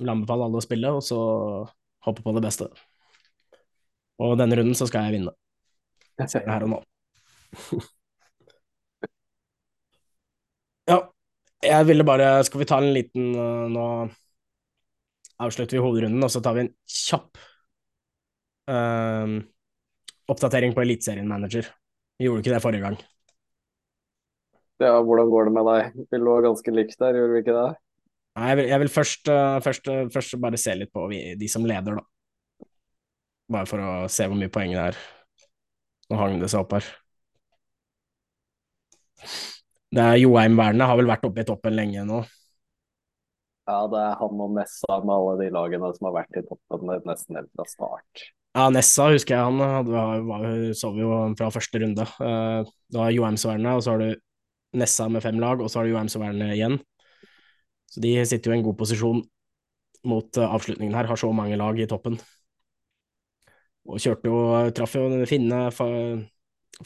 [0.00, 1.20] vil anbefale alle å spille, og så
[2.06, 2.70] håpe på det beste.
[4.20, 5.32] Og denne runden så skal jeg vinne.
[6.20, 6.80] Jeg ser det her og nå.
[10.90, 10.98] ja,
[11.64, 13.86] jeg ville bare Skal vi ta en liten uh, Nå
[15.40, 17.40] avslutter vi hovedrunden, og så tar vi en kjapp
[18.68, 19.40] uh,
[20.30, 21.68] oppdatering på Eliteserien Manager.
[22.18, 22.98] Vi gjorde ikke det forrige gang.
[24.80, 26.02] Ja, hvordan går det med deg?
[26.08, 27.68] Vi lå ganske likt der, gjorde vi ikke det?
[28.38, 31.20] Nei, jeg vil, jeg vil først, uh, først, uh, først, bare se litt på vi,
[31.36, 32.66] de som leder, da.
[33.50, 35.00] Bare for å se hvor mye poeng det er.
[36.10, 36.86] Nå hang det seg opp her.
[39.90, 42.22] Det er Joheim Werne har vel vært oppe i toppen lenge nå.
[43.68, 46.94] Ja, det er han og Nessa med alle de lagene som har vært i toppen
[47.06, 48.30] nesten helt fra start.
[48.50, 52.06] Ja, Nessa husker jeg han hadde, så vi jo fra første runde.
[52.18, 55.80] Uh, da har Joheim Sverne, og så har du Nessa med fem lag, og så
[55.80, 56.80] har du Joheim Sverne igjen.
[57.90, 59.22] Så de sitter jo i en god posisjon
[60.10, 62.18] mot uh, avslutningen her, har så mange lag i toppen.
[63.86, 64.42] Og kjørte jo,
[64.74, 65.86] traff jo Finne, fa,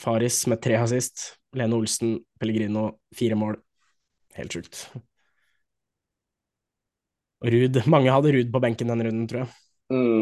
[0.01, 3.59] Faris med tre assist, Lene Olsen, Pellegrino, fire mål.
[4.37, 4.89] Helt sjukt.
[7.45, 9.55] Ruud Mange hadde Ruud på benken denne runden, tror jeg.
[9.93, 10.21] Mm,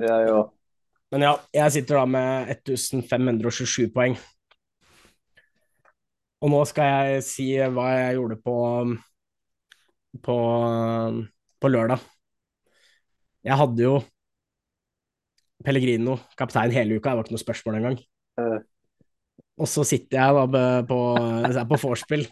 [0.00, 0.50] jeg òg.
[1.12, 4.14] Men ja, jeg sitter da med 1527 poeng.
[6.42, 8.56] Og nå skal jeg si hva jeg gjorde på
[10.20, 10.36] på,
[11.60, 12.02] på lørdag.
[13.42, 13.94] Jeg hadde jo
[15.62, 18.00] Pellegrino kaptein hele uka, det var ikke noe spørsmål engang.
[18.40, 18.58] Uh.
[19.62, 20.98] Og så sitter jeg da på,
[21.70, 22.26] på vorspiel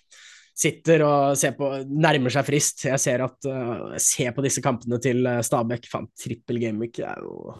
[0.60, 2.84] sitter og ser på, nærmer seg frist.
[2.88, 5.86] Jeg ser at uh, ser på disse kampene til uh, Stabæk.
[5.92, 7.54] Faen, trippel gameweek er jo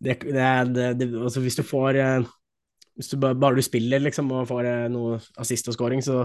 [0.00, 2.28] det, det, det, altså Hvis du får uh,
[2.96, 6.24] Hvis du bare, bare, du spiller liksom og får uh, noe assist og scoring, så,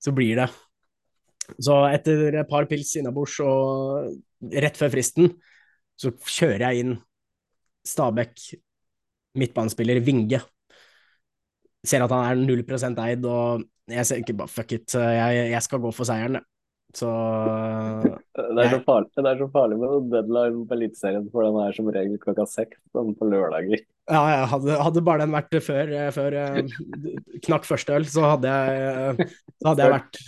[0.00, 0.48] så, blir det.
[1.58, 4.12] Så etter et par pils innabords og
[4.54, 5.32] rett før fristen,
[5.98, 6.94] så kjører jeg inn
[7.86, 8.44] Stabæk
[9.40, 10.42] midtbanespiller Vinge.
[11.86, 12.62] Ser at han er 0
[13.06, 16.38] eid, og jeg ser ikke bare fuck it, jeg, jeg skal gå for seieren,
[16.96, 17.10] så
[18.34, 21.76] det er, så farlig, det er så farlig med deadline på Eliteserien, for den er
[21.76, 23.84] som regel klokka seks på lørdager.
[24.10, 26.76] Ja, ja hadde, hadde, bare den vært før, før eh,
[27.46, 29.28] knakk første øl, så hadde jeg,
[29.60, 30.22] så hadde jeg vært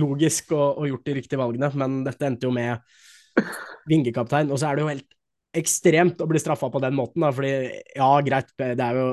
[0.00, 2.80] logisk og, og, gjort de riktige valgene, men dette endte jo med
[3.90, 5.10] vingekaptein, og så er det jo helt
[5.54, 7.54] ekstremt å bli straffa på den måten, da, fordi
[7.94, 9.10] ja, greit, det er jo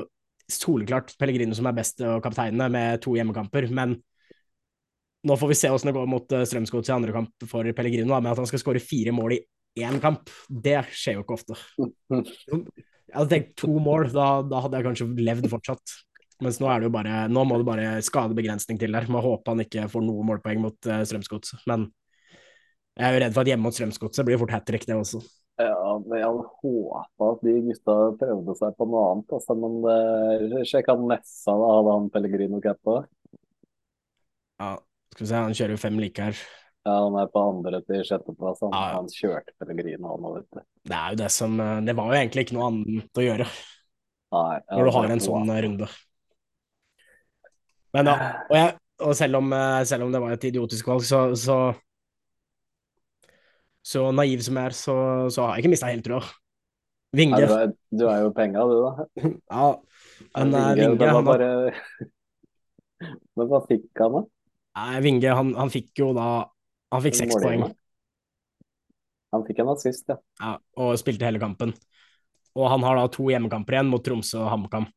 [0.52, 4.00] soleklart Pellegrino som er best og kapteinene med to hjemmekamper, men
[5.28, 8.32] nå får vi se hvordan det går mot Strømsgodset i andre kamp for Pellegrino, med
[8.32, 9.42] at han skal skåre fire mål i
[9.80, 10.30] én kamp.
[10.50, 11.58] Det skjer jo ikke ofte.
[13.12, 15.96] Jeg hadde tenkt to mål, da, da hadde jeg kanskje levd fortsatt.
[16.42, 19.10] Mens nå er bare Nå må det bare skadebegrensning til der.
[19.12, 21.58] Må håpe han ikke får noe målpoeng mot uh, Strømsgods.
[21.68, 21.90] Men
[22.96, 25.20] jeg er jo redd for at hjemme mot Strømsgodset blir fort hat trick, det også.
[25.60, 29.36] Ja, men jeg hadde håpa at de gutta prøvde seg på noe annet.
[29.36, 29.76] Altså, men
[30.56, 32.96] det sjekka Nessa, da hadde han Pellegrino cap på?
[34.62, 34.72] Ja,
[35.12, 36.44] skal vi se, han kjører jo fem like her.
[36.88, 38.62] Ja, han er på andre til sjetteplass.
[38.66, 38.96] Han, ja.
[38.98, 40.64] han kjørte Pellegrino, han vet du.
[40.90, 43.46] Det er jo det som Det var jo egentlig ikke noe annet å gjøre
[44.32, 45.90] Nei, når du har en sånn runde.
[47.92, 48.16] Men da,
[48.48, 51.58] og, jeg, og selv, om, selv, om, det var et idiotisk valg, så, så
[53.82, 54.96] så naiv som jeg er, så,
[55.34, 56.22] så har jeg ikke mista helt trua.
[57.18, 57.42] Vinge.
[57.42, 59.06] Ja, du, er, du, er, jo penga, du, da.
[59.58, 59.66] ja,
[60.38, 61.50] men Vinge, Vinge det var bare
[63.36, 64.22] Men hva fikk han, da?
[64.78, 66.28] Nei, Vinge, han, han fikk jo da
[66.92, 67.66] Han fikk seks poeng.
[69.32, 70.18] Han fikk en assist, ja.
[70.42, 70.56] ja.
[70.80, 71.72] Og spilte hele kampen.
[72.60, 74.90] Og han har da to hjemmekamper igjen mot Tromsø og HamKam.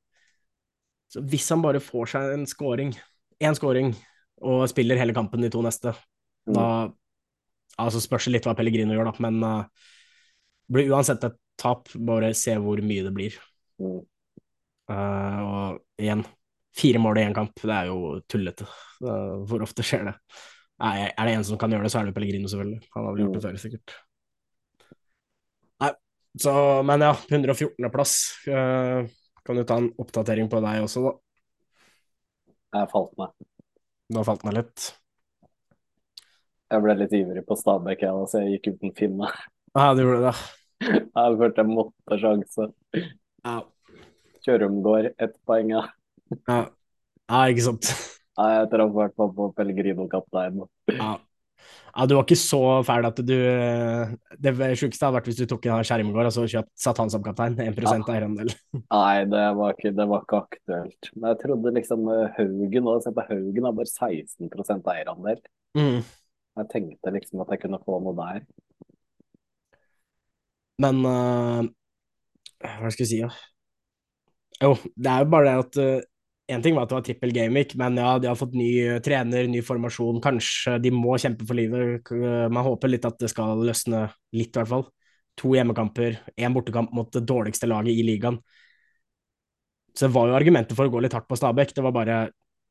[1.15, 2.91] Så hvis han bare får seg en scoring,
[3.39, 3.93] én scoring,
[4.43, 5.95] og spiller hele kampen de to neste,
[6.49, 6.57] mm.
[6.59, 6.69] da
[7.81, 9.87] Altså spørs litt hva Pellegrino gjør, da, men uh,
[10.71, 11.89] blir uansett et tap.
[12.07, 13.39] Bare se hvor mye det blir.
[13.83, 13.97] Mm.
[14.91, 16.23] Uh, og igjen,
[16.75, 18.67] fire mål i én kamp, det er jo tullete.
[19.01, 20.15] Hvor ofte skjer det?
[20.83, 22.81] Nei, er det en som kan gjøre det, så er det Pellegrino, selvfølgelig.
[22.97, 23.47] Han har vel gjort det mm.
[23.47, 23.95] før, sikkert.
[25.85, 25.93] Nei,
[26.45, 26.55] så
[26.87, 28.17] Men ja, 114.-plass.
[28.49, 29.07] Uh,
[29.47, 31.15] kan du ta en oppdatering på deg også, da?
[32.75, 33.35] Jeg falt meg.
[34.11, 34.91] Du har falt meg litt?
[36.75, 39.31] Jeg ble litt ivrig på Stabæk, jeg, så jeg gikk uten Finne.
[39.75, 40.35] Ja, du gjorde det.
[40.85, 42.67] Jeg følte jeg måtte sjanse.
[43.45, 43.61] Ja.
[44.45, 45.85] Kjørumgård, ett poeng, ja.
[46.48, 46.65] Ja,
[47.31, 47.93] ja ikke sant.
[48.39, 50.66] Nei, jeg traff i hvert fall på Pellegrino-kapteinen.
[50.98, 51.12] Ja.
[51.94, 53.36] ja, du var ikke så fæl at du
[54.43, 57.23] Det sjukeste hadde vært hvis du tok en Skjermgård og så kjøpt, satt han som
[57.24, 57.55] kaptein.
[57.62, 57.94] 1 ja.
[58.16, 58.51] eierandel.
[58.82, 61.11] Nei, det var, ikke, det var ikke aktuelt.
[61.15, 65.40] Men jeg trodde liksom Haugen og Haugen har bare 16 eierandel.
[65.78, 66.02] Mm.
[66.59, 68.44] Jeg tenkte liksom at jeg kunne få noe der.
[70.82, 71.62] Men uh,
[72.62, 73.31] Hva skal jeg si, da?
[73.31, 73.51] Ja?
[74.62, 76.11] Jo, det er jo bare det at uh,
[76.53, 78.99] en ting var at det var trippel gameweek, men ja, de har fått ny uh,
[79.05, 80.21] trener, ny formasjon.
[80.25, 82.11] Kanskje de må kjempe for livet.
[82.53, 84.07] Man håper litt at det skal løsne
[84.37, 84.87] litt, i hvert fall.
[85.41, 88.39] To hjemmekamper, én bortekamp mot det dårligste laget i ligaen.
[89.95, 91.73] Så det var jo argumentet for å gå litt hardt på Stabæk.
[91.75, 92.19] Det var bare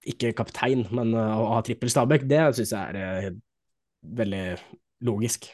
[0.07, 3.35] ikke kaptein, men uh, å ha trippel Stabæk, det syns jeg er
[4.03, 4.45] veldig
[5.07, 5.47] logisk.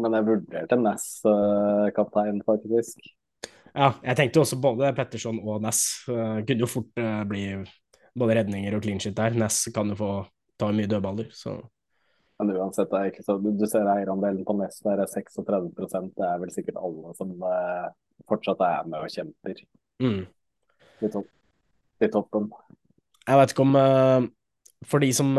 [0.00, 3.00] Men jeg vurderte Ness-kaptein, faktisk.
[3.76, 5.82] Ja, jeg tenkte også både Petterson og Ness.
[6.08, 7.42] Uh, kunne jo fort uh, bli
[8.16, 9.36] både redninger og clean shit der.
[9.36, 10.10] Ness kan jo få
[10.56, 11.58] ta mye dødballer, så
[12.40, 16.24] Men uansett, det er ikke så, du ser eierandelen på Ness der er 36% Det
[16.28, 17.86] er vel sikkert alle som uh,
[18.28, 19.60] fortsatt er med og kjemper
[20.04, 20.22] mm.
[21.00, 21.28] i, topp,
[22.00, 22.50] i, toppen.
[23.26, 23.78] Jeg vet ikke om
[24.86, 25.32] For de som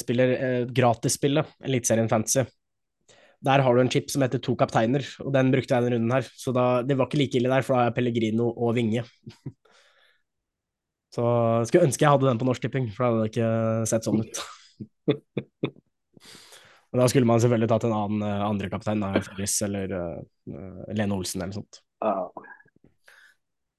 [0.00, 2.46] spiller gratisspillet, Eliteserien Fantasy,
[3.44, 6.16] der har du en chip som heter To kapteiner, og den brukte jeg denne runden
[6.16, 6.24] her.
[6.40, 9.04] Så da, det var ikke like ille der, for da har jeg Pellegrino og Vinge.
[11.14, 11.24] så
[11.60, 13.52] jeg skulle ønske jeg hadde den på Norsk Tipping, for da hadde det ikke
[13.92, 14.44] sett sånn ut.
[16.94, 20.82] Men da skulle man selvfølgelig tatt en annen uh, andre kaptein, da, Fellis eller uh,
[20.94, 21.80] Lene Olsen eller sånt.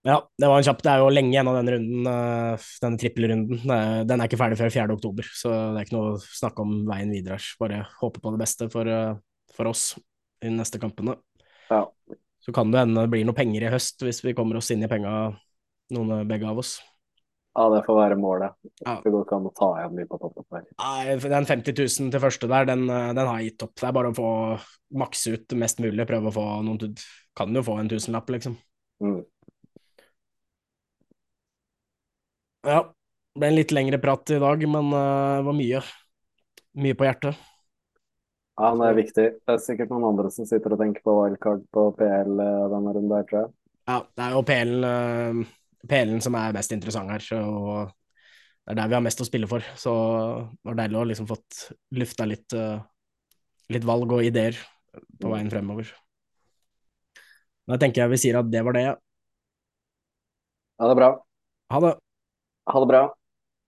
[0.06, 0.82] Ja, det var en kjapp.
[0.86, 3.64] Det er jo lenge igjen av denne runden, uh, denne trippelrunden.
[4.06, 4.98] Den er ikke ferdig før 4.
[5.00, 7.40] oktober, så det er ikke noe å snakke om veien videre.
[7.64, 8.92] Bare håpe på det beste for
[9.56, 9.94] for oss
[10.44, 11.18] i de neste kampene.
[11.70, 11.86] Ja.
[12.46, 14.84] Så kan det hende det blir noe penger i høst hvis vi kommer oss inn
[14.86, 15.32] i penga,
[15.96, 16.78] noen begge av oss.
[17.56, 18.56] Ja, det får være målet.
[18.84, 18.98] Ja.
[19.00, 20.66] Det går ikke an å ta igjen mye på toppen der.
[20.76, 23.78] Nei, den 50 000 til første der, den, den, har jeg gitt opp.
[23.80, 24.32] Det er bare å få
[25.00, 26.08] makse ut mest mulig.
[26.10, 26.98] Prøve å få noen
[27.36, 28.58] Kan jo få en tusenlapp, liksom.
[29.04, 29.22] Mm.
[32.68, 32.84] Ja.
[33.36, 35.84] Det ble en litt lengre prat i dag, men uh, det var mye.
[36.84, 37.40] Mye på hjertet.
[38.56, 39.26] Ja, det er viktig.
[39.44, 42.94] Det er sikkert noen andre som sitter og tenker på wildcard på PL eh, denne
[42.96, 43.54] runden der, tror jeg.
[43.86, 45.54] Ja, det er jo PL-en eh,
[45.86, 47.40] PL som er mest interessant her, så
[48.66, 49.66] det er der vi har mest å spille for.
[49.78, 49.92] Så
[50.56, 52.80] det var deilig å liksom fått lufta litt, uh,
[53.70, 54.58] litt valg og ideer
[55.22, 55.92] på veien fremover.
[57.70, 58.88] Da tenker jeg vi sier at det var det.
[60.82, 61.12] Ha det bra.
[61.76, 61.94] Ha det.
[62.74, 63.04] Ha det bra.